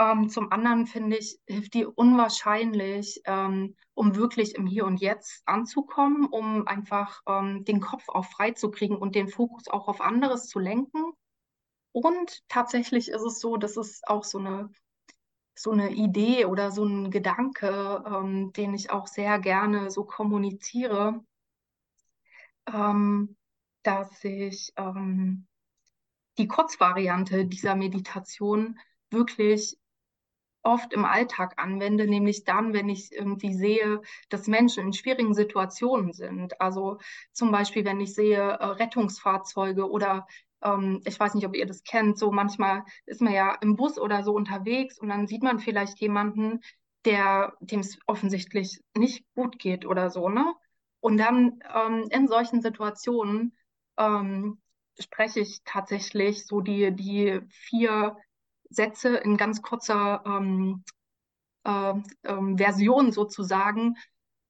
Ähm, 0.00 0.30
zum 0.30 0.50
anderen 0.50 0.86
finde 0.86 1.18
ich, 1.18 1.38
hilft 1.46 1.74
die 1.74 1.84
unwahrscheinlich, 1.84 3.20
ähm, 3.26 3.76
um 3.92 4.16
wirklich 4.16 4.54
im 4.54 4.66
Hier 4.66 4.86
und 4.86 4.98
Jetzt 4.98 5.42
anzukommen, 5.44 6.24
um 6.24 6.66
einfach 6.66 7.20
ähm, 7.26 7.66
den 7.66 7.80
Kopf 7.80 8.08
auch 8.08 8.24
frei 8.24 8.52
zu 8.52 8.70
kriegen 8.70 8.96
und 8.96 9.14
den 9.14 9.28
Fokus 9.28 9.68
auch 9.68 9.88
auf 9.88 10.00
anderes 10.00 10.48
zu 10.48 10.58
lenken. 10.58 11.12
Und 11.92 12.40
tatsächlich 12.48 13.10
ist 13.10 13.20
es 13.20 13.40
so, 13.40 13.58
dass 13.58 13.76
es 13.76 14.00
auch 14.06 14.24
so 14.24 14.38
eine, 14.38 14.70
so 15.54 15.72
eine 15.72 15.90
Idee 15.90 16.46
oder 16.46 16.70
so 16.70 16.82
ein 16.86 17.10
Gedanke, 17.10 18.02
ähm, 18.06 18.54
den 18.54 18.72
ich 18.72 18.90
auch 18.90 19.06
sehr 19.06 19.38
gerne 19.38 19.90
so 19.90 20.04
kommuniziere, 20.04 21.22
ähm, 22.72 23.36
dass 23.82 24.24
ich 24.24 24.72
ähm, 24.76 25.46
die 26.38 26.48
Kurzvariante 26.48 27.44
dieser 27.44 27.74
Meditation 27.74 28.78
wirklich 29.10 29.76
oft 30.62 30.92
im 30.92 31.04
Alltag 31.04 31.54
anwende, 31.56 32.06
nämlich 32.06 32.44
dann, 32.44 32.72
wenn 32.72 32.88
ich 32.88 33.12
irgendwie 33.12 33.54
sehe, 33.54 34.02
dass 34.28 34.46
Menschen 34.46 34.86
in 34.86 34.92
schwierigen 34.92 35.34
Situationen 35.34 36.12
sind. 36.12 36.60
Also 36.60 36.98
zum 37.32 37.50
Beispiel, 37.50 37.84
wenn 37.84 38.00
ich 38.00 38.14
sehe 38.14 38.38
äh, 38.38 38.64
Rettungsfahrzeuge 38.64 39.88
oder 39.90 40.26
ähm, 40.62 41.00
ich 41.04 41.18
weiß 41.18 41.34
nicht, 41.34 41.46
ob 41.46 41.56
ihr 41.56 41.66
das 41.66 41.82
kennt, 41.84 42.18
so 42.18 42.30
manchmal 42.30 42.84
ist 43.06 43.20
man 43.22 43.32
ja 43.32 43.54
im 43.60 43.76
Bus 43.76 43.98
oder 43.98 44.22
so 44.22 44.32
unterwegs 44.34 44.98
und 44.98 45.08
dann 45.08 45.26
sieht 45.26 45.42
man 45.42 45.58
vielleicht 45.58 45.98
jemanden, 46.00 46.60
der 47.04 47.54
dem 47.60 47.80
es 47.80 47.98
offensichtlich 48.06 48.80
nicht 48.96 49.24
gut 49.34 49.58
geht 49.58 49.86
oder 49.86 50.10
so, 50.10 50.28
ne? 50.28 50.54
Und 51.00 51.16
dann 51.16 51.60
ähm, 51.74 52.08
in 52.10 52.28
solchen 52.28 52.60
Situationen 52.60 53.56
ähm, 53.96 54.60
spreche 54.98 55.40
ich 55.40 55.62
tatsächlich 55.64 56.46
so 56.46 56.60
die, 56.60 56.94
die 56.94 57.40
vier 57.48 58.16
Sätze 58.70 59.16
in 59.16 59.36
ganz 59.36 59.62
kurzer 59.62 60.22
ähm, 60.24 60.84
äh, 61.64 61.94
ähm, 62.24 62.56
Version 62.56 63.12
sozusagen. 63.12 63.96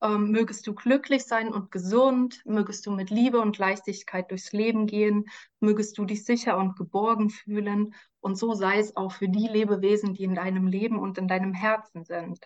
Ähm, 0.02 0.30
mögest 0.30 0.66
du 0.66 0.74
glücklich 0.74 1.24
sein 1.24 1.52
und 1.52 1.70
gesund, 1.70 2.40
mögest 2.46 2.86
du 2.86 2.90
mit 2.90 3.10
Liebe 3.10 3.38
und 3.38 3.58
Leichtigkeit 3.58 4.30
durchs 4.30 4.52
Leben 4.52 4.86
gehen, 4.86 5.26
mögest 5.60 5.98
du 5.98 6.06
dich 6.06 6.24
sicher 6.24 6.56
und 6.56 6.76
geborgen 6.76 7.28
fühlen 7.28 7.94
und 8.20 8.36
so 8.36 8.54
sei 8.54 8.78
es 8.78 8.96
auch 8.96 9.12
für 9.12 9.28
die 9.28 9.46
Lebewesen, 9.46 10.14
die 10.14 10.24
in 10.24 10.34
deinem 10.34 10.66
Leben 10.66 10.98
und 10.98 11.18
in 11.18 11.28
deinem 11.28 11.52
Herzen 11.52 12.04
sind. 12.04 12.40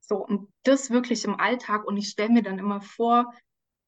So, 0.00 0.24
und 0.24 0.48
das 0.62 0.90
wirklich 0.90 1.24
im 1.24 1.38
Alltag 1.40 1.84
und 1.84 1.96
ich 1.96 2.08
stelle 2.08 2.32
mir 2.32 2.42
dann 2.42 2.58
immer 2.58 2.80
vor, 2.80 3.32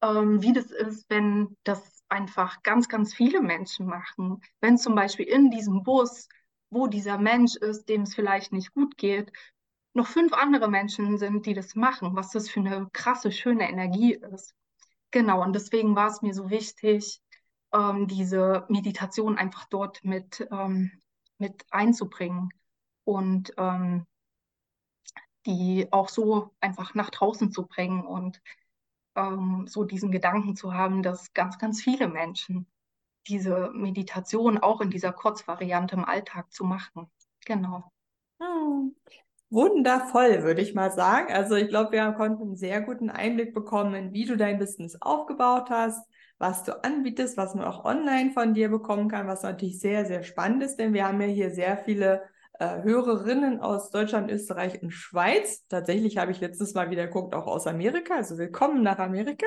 ähm, 0.03 0.43
wie 0.43 0.53
das 0.53 0.71
ist, 0.73 1.09
wenn 1.09 1.57
das 1.65 2.03
einfach 2.09 2.63
ganz, 2.63 2.89
ganz 2.89 3.15
viele 3.15 3.41
Menschen 3.41 3.87
machen. 3.87 4.41
Wenn 4.61 4.77
zum 4.77 4.95
Beispiel 4.95 5.27
in 5.27 5.51
diesem 5.51 5.83
Bus, 5.83 6.29
wo 6.73 6.87
dieser 6.87 7.19
Mensch 7.19 7.57
ist, 7.57 7.89
dem 7.89 8.03
es 8.03 8.15
vielleicht 8.15 8.53
nicht 8.53 8.73
gut 8.73 8.97
geht, 8.97 9.31
noch 9.95 10.07
fünf 10.07 10.33
andere 10.33 10.69
Menschen 10.69 11.19
sind, 11.19 11.45
die 11.45 11.55
das 11.55 11.75
machen, 11.75 12.17
was 12.17 12.31
das 12.31 12.49
für 12.49 12.61
eine 12.61 12.89
krasse, 12.93 13.31
schöne 13.31 13.69
Energie 13.69 14.15
ist. 14.15 14.55
Genau, 15.11 15.43
und 15.43 15.53
deswegen 15.53 15.95
war 15.95 16.09
es 16.09 16.23
mir 16.23 16.33
so 16.33 16.49
wichtig, 16.49 17.21
ähm, 17.75 18.09
diese 18.09 18.65
Meditation 18.71 19.37
einfach 19.37 19.67
dort 19.67 20.03
mit, 20.03 20.47
ähm, 20.51 20.93
mit 21.37 21.67
einzubringen 21.71 22.49
und 23.05 23.53
ähm, 23.59 24.07
die 25.45 25.89
auch 25.93 26.09
so 26.09 26.55
einfach 26.61 26.95
nach 26.95 27.11
draußen 27.11 27.53
zu 27.53 27.67
bringen 27.67 28.07
und 28.07 28.41
ähm, 29.15 29.67
so 29.67 29.85
diesen 29.85 30.11
Gedanken 30.11 30.57
zu 30.57 30.73
haben, 30.73 31.03
dass 31.03 31.35
ganz, 31.35 31.59
ganz 31.59 31.83
viele 31.83 32.09
Menschen 32.09 32.67
diese 33.27 33.71
Meditation 33.73 34.59
auch 34.59 34.81
in 34.81 34.91
dieser 34.91 35.13
Kurzvariante 35.13 35.97
im 35.97 36.05
Alltag 36.05 36.53
zu 36.53 36.65
machen. 36.65 37.11
Genau. 37.45 37.85
Hm. 38.41 38.95
Wundervoll, 39.51 40.45
würde 40.45 40.63
ich 40.63 40.75
mal 40.75 40.91
sagen. 40.91 41.33
Also 41.33 41.57
ich 41.57 41.69
glaube, 41.69 41.93
wir 41.93 42.11
konnten 42.13 42.43
einen 42.43 42.57
sehr 42.57 42.81
guten 42.81 43.11
Einblick 43.11 43.53
bekommen, 43.53 44.13
wie 44.13 44.25
du 44.25 44.37
dein 44.37 44.59
Business 44.59 44.97
aufgebaut 45.03 45.69
hast, 45.69 46.09
was 46.39 46.65
du 46.65 46.83
anbietest, 46.83 47.37
was 47.37 47.55
man 47.55 47.67
auch 47.67 47.85
online 47.85 48.31
von 48.33 48.55
dir 48.55 48.71
bekommen 48.71 49.09
kann, 49.09 49.29
was 49.29 49.43
natürlich 49.43 49.79
sehr, 49.79 50.07
sehr 50.07 50.23
spannend 50.23 50.63
ist, 50.63 50.77
denn 50.77 50.95
wir 50.95 51.07
haben 51.07 51.21
ja 51.21 51.27
hier 51.27 51.51
sehr 51.51 51.77
viele 51.77 52.23
äh, 52.59 52.83
Hörerinnen 52.83 53.61
aus 53.61 53.91
Deutschland, 53.91 54.31
Österreich 54.31 54.83
und 54.83 54.91
Schweiz. 54.91 55.67
Tatsächlich 55.69 56.17
habe 56.17 56.33
ich 56.33 56.41
letztes 56.41 56.73
Mal 56.73 56.91
wieder 56.91 57.07
geguckt, 57.07 57.35
auch 57.35 57.47
aus 57.47 57.67
Amerika. 57.67 58.15
Also 58.15 58.39
willkommen 58.39 58.83
nach 58.83 58.99
Amerika. 58.99 59.47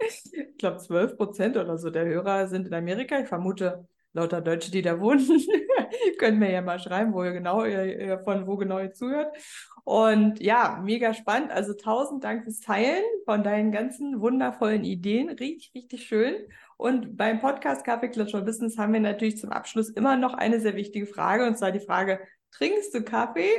Ich 0.00 0.58
glaube, 0.58 0.78
12 0.78 1.16
Prozent 1.16 1.56
oder 1.56 1.78
so 1.78 1.90
der 1.90 2.06
Hörer 2.06 2.48
sind 2.48 2.66
in 2.66 2.74
Amerika. 2.74 3.20
Ich 3.20 3.28
vermute, 3.28 3.86
lauter 4.12 4.40
Deutsche, 4.40 4.70
die 4.70 4.82
da 4.82 5.00
wohnen, 5.00 5.26
können 6.18 6.38
mir 6.38 6.50
ja 6.50 6.62
mal 6.62 6.78
schreiben, 6.78 7.12
wo 7.12 7.24
ihr 7.24 7.32
genau, 7.32 7.64
ihr, 7.64 8.20
von 8.24 8.46
wo 8.46 8.56
genau 8.56 8.78
ihr 8.78 8.92
zuhört. 8.92 9.36
Und 9.84 10.40
ja, 10.40 10.80
mega 10.84 11.14
spannend. 11.14 11.50
Also 11.50 11.74
tausend 11.74 12.22
Dank 12.22 12.44
fürs 12.44 12.60
Teilen 12.60 13.02
von 13.24 13.42
deinen 13.42 13.72
ganzen 13.72 14.20
wundervollen 14.20 14.84
Ideen. 14.84 15.30
Richtig, 15.30 15.72
richtig 15.74 16.06
schön. 16.06 16.34
Und 16.76 17.16
beim 17.16 17.40
Podcast 17.40 17.84
Kaffee 17.84 18.08
Klatscher 18.10 18.42
Business 18.42 18.78
haben 18.78 18.92
wir 18.92 19.00
natürlich 19.00 19.38
zum 19.38 19.50
Abschluss 19.50 19.88
immer 19.88 20.16
noch 20.16 20.34
eine 20.34 20.60
sehr 20.60 20.76
wichtige 20.76 21.06
Frage, 21.06 21.46
und 21.46 21.58
zwar 21.58 21.72
die 21.72 21.80
Frage, 21.80 22.20
trinkst 22.52 22.94
du 22.94 23.02
Kaffee? 23.02 23.50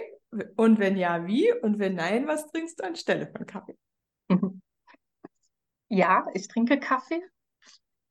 Und 0.56 0.80
wenn 0.80 0.96
ja, 0.96 1.26
wie? 1.26 1.52
Und 1.52 1.80
wenn 1.80 1.96
nein, 1.96 2.28
was 2.28 2.48
trinkst 2.48 2.80
du 2.80 2.86
anstelle 2.86 3.28
von 3.28 3.46
Kaffee? 3.46 3.78
Ja, 5.90 6.28
ich 6.34 6.48
trinke 6.48 6.80
Kaffee. 6.80 7.22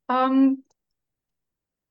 Ähm, 0.08 0.64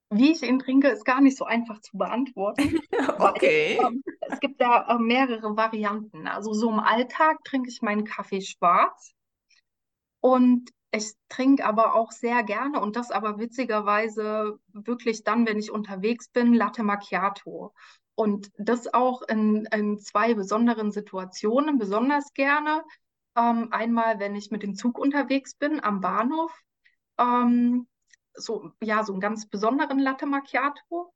wie 0.10 0.32
ich 0.32 0.44
ihn 0.44 0.60
trinke, 0.60 0.88
ist 0.88 1.06
gar 1.06 1.22
nicht 1.22 1.38
so 1.38 1.46
einfach 1.46 1.80
zu 1.80 1.98
beantworten. 1.98 2.80
okay. 3.20 3.78
Weil, 3.82 3.88
ähm, 3.88 4.04
es 4.22 4.40
gibt 4.40 4.62
da 4.62 4.88
äh, 4.88 5.00
mehrere 5.00 5.58
Varianten. 5.58 6.28
Also 6.28 6.54
so 6.54 6.70
im 6.70 6.80
Alltag 6.80 7.44
trinke 7.44 7.70
ich 7.70 7.82
meinen 7.82 8.06
Kaffee 8.06 8.42
schwarz. 8.42 9.14
Und 10.20 10.72
ich 10.92 11.12
trinke 11.30 11.66
aber 11.66 11.96
auch 11.96 12.12
sehr 12.12 12.44
gerne 12.44 12.80
und 12.80 12.96
das 12.96 13.12
aber 13.12 13.40
witzigerweise 13.40 14.60
wirklich 14.70 15.24
dann, 15.24 15.46
wenn 15.46 15.60
ich 15.60 15.72
unterwegs 15.72 16.30
bin, 16.30 16.54
Latte 16.54 16.84
Macchiato. 16.84 17.74
Und 18.16 18.50
das 18.58 18.94
auch 18.94 19.22
in, 19.24 19.68
in 19.74 20.00
zwei 20.00 20.34
besonderen 20.34 20.92
Situationen 20.92 21.78
besonders 21.78 22.34
gerne. 22.34 22.84
Ähm, 23.38 23.70
einmal, 23.72 24.20
wenn 24.20 24.36
ich 24.36 24.52
mit 24.52 24.64
dem 24.64 24.76
Zug 24.76 24.98
unterwegs 24.98 25.54
bin 25.54 25.84
am 25.84 26.02
Bahnhof, 26.02 26.52
ähm, 27.20 27.88
so, 28.34 28.72
ja, 28.82 29.04
so 29.04 29.14
einen 29.14 29.22
ganz 29.22 29.48
besonderen 29.48 30.00
Latte 30.00 30.26
Macchiato. 30.26 31.14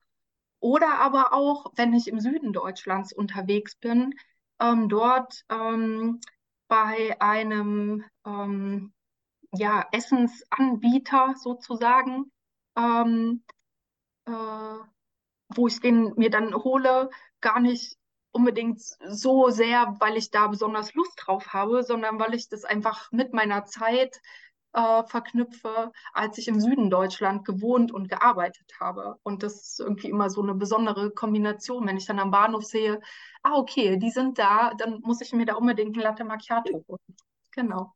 Oder 0.60 1.00
aber 1.00 1.34
auch, 1.34 1.72
wenn 1.76 1.94
ich 1.94 2.08
im 2.08 2.20
Süden 2.20 2.54
Deutschlands 2.54 3.12
unterwegs 3.12 3.76
bin, 3.76 4.14
ähm, 4.60 4.88
dort 4.90 5.44
ähm, 5.50 6.20
bei 6.68 7.20
einem 7.20 8.06
ähm, 8.26 8.94
ja, 9.54 9.86
Essensanbieter 9.92 11.34
sozusagen, 11.38 12.32
ähm, 12.78 13.44
äh, 14.26 14.32
wo 15.56 15.68
ich 15.68 15.80
den 15.80 16.14
mir 16.16 16.30
dann 16.30 16.54
hole, 16.54 17.10
gar 17.42 17.60
nicht 17.60 17.98
unbedingt 18.32 18.82
so 19.08 19.50
sehr, 19.50 19.96
weil 20.00 20.18
ich 20.18 20.32
da 20.32 20.48
besonders 20.48 20.94
Lust 20.94 21.14
drauf 21.18 21.54
habe, 21.54 21.84
sondern 21.84 22.20
weil 22.20 22.34
ich 22.34 22.50
das 22.50 22.64
einfach 22.64 23.12
mit 23.12 23.34
meiner 23.34 23.66
Zeit 23.66 24.22
äh, 24.74 25.04
verknüpfe, 25.04 25.92
als 26.14 26.38
ich 26.38 26.48
im 26.48 26.60
Süden 26.60 26.90
Deutschland 26.90 27.46
gewohnt 27.46 27.92
und 27.92 28.10
gearbeitet 28.10 28.72
habe. 28.80 29.16
Und 29.24 29.44
das 29.44 29.56
ist 29.56 29.80
irgendwie 29.80 30.10
immer 30.10 30.30
so 30.30 30.42
eine 30.42 30.54
besondere 30.54 31.12
Kombination, 31.12 31.88
wenn 31.88 31.98
ich 31.98 32.06
dann 32.06 32.20
am 32.20 32.32
Bahnhof 32.32 32.64
sehe, 32.64 33.02
ah, 33.44 33.58
okay, 33.58 33.98
die 33.98 34.12
sind 34.12 34.40
da, 34.40 34.74
dann 34.78 35.02
muss 35.02 35.22
ich 35.22 35.34
mir 35.34 35.46
da 35.46 35.56
unbedingt 35.56 35.98
ein 35.98 36.02
Latte 36.02 36.24
Macchiato 36.24 36.84
holen. 36.88 37.00
Genau. 37.54 37.94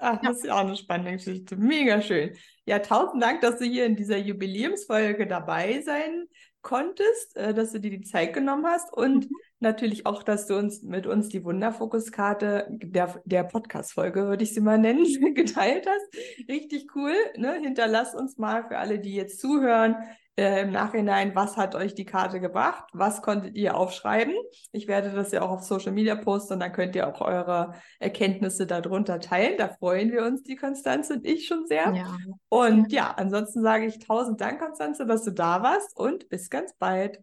Ach, 0.00 0.18
das 0.22 0.38
ist 0.38 0.44
ja 0.46 0.54
auch 0.54 0.60
eine 0.60 0.76
spannende 0.76 1.12
Geschichte. 1.12 1.56
Mega 1.56 2.00
schön. 2.00 2.34
Ja, 2.64 2.78
tausend 2.78 3.22
Dank, 3.22 3.42
dass 3.42 3.58
du 3.58 3.66
hier 3.66 3.84
in 3.84 3.96
dieser 3.96 4.16
Jubiläumsfolge 4.16 5.26
dabei 5.26 5.82
sein 5.82 6.26
konntest, 6.64 7.36
äh, 7.36 7.54
dass 7.54 7.70
du 7.70 7.78
dir 7.78 7.90
die 7.90 8.00
Zeit 8.00 8.32
genommen 8.32 8.66
hast 8.66 8.92
und 8.92 9.30
mhm. 9.30 9.36
natürlich 9.60 10.06
auch, 10.06 10.24
dass 10.24 10.48
du 10.48 10.56
uns 10.56 10.82
mit 10.82 11.06
uns 11.06 11.28
die 11.28 11.44
Wunderfokuskarte 11.44 12.66
der, 12.70 13.22
der 13.24 13.44
Podcast-Folge, 13.44 14.26
würde 14.26 14.42
ich 14.42 14.52
sie 14.52 14.60
mal 14.60 14.78
nennen, 14.78 15.04
geteilt 15.34 15.86
hast. 15.86 16.48
Richtig 16.48 16.96
cool. 16.96 17.14
Ne? 17.36 17.60
Hinterlass 17.62 18.16
uns 18.16 18.38
mal 18.38 18.66
für 18.66 18.78
alle, 18.78 18.98
die 18.98 19.14
jetzt 19.14 19.38
zuhören, 19.38 19.94
äh, 20.36 20.62
im 20.62 20.72
Nachhinein, 20.72 21.34
was 21.34 21.56
hat 21.56 21.74
euch 21.74 21.94
die 21.94 22.04
Karte 22.04 22.40
gebracht? 22.40 22.84
Was 22.92 23.22
konntet 23.22 23.56
ihr 23.56 23.76
aufschreiben? 23.76 24.34
Ich 24.72 24.88
werde 24.88 25.12
das 25.12 25.30
ja 25.30 25.42
auch 25.42 25.50
auf 25.50 25.62
Social 25.62 25.92
Media 25.92 26.16
posten 26.16 26.54
und 26.54 26.60
dann 26.60 26.72
könnt 26.72 26.96
ihr 26.96 27.06
auch 27.06 27.20
eure 27.20 27.74
Erkenntnisse 28.00 28.66
darunter 28.66 29.20
teilen. 29.20 29.56
Da 29.58 29.68
freuen 29.68 30.10
wir 30.10 30.24
uns, 30.24 30.42
die 30.42 30.56
Konstanze 30.56 31.14
und 31.14 31.26
ich 31.26 31.46
schon 31.46 31.66
sehr. 31.66 31.94
Ja. 31.94 32.16
Und 32.48 32.92
ja, 32.92 33.12
ansonsten 33.16 33.62
sage 33.62 33.86
ich 33.86 33.98
tausend 34.00 34.40
Dank, 34.40 34.60
Konstanze, 34.60 35.06
dass 35.06 35.24
du 35.24 35.30
da 35.30 35.62
warst 35.62 35.96
und 35.96 36.28
bis 36.28 36.50
ganz 36.50 36.74
bald. 36.78 37.20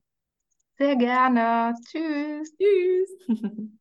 Sehr 0.78 0.95
gerne. 0.95 1.76
Tschüss. 1.86 2.56
Tschüss. 2.58 3.71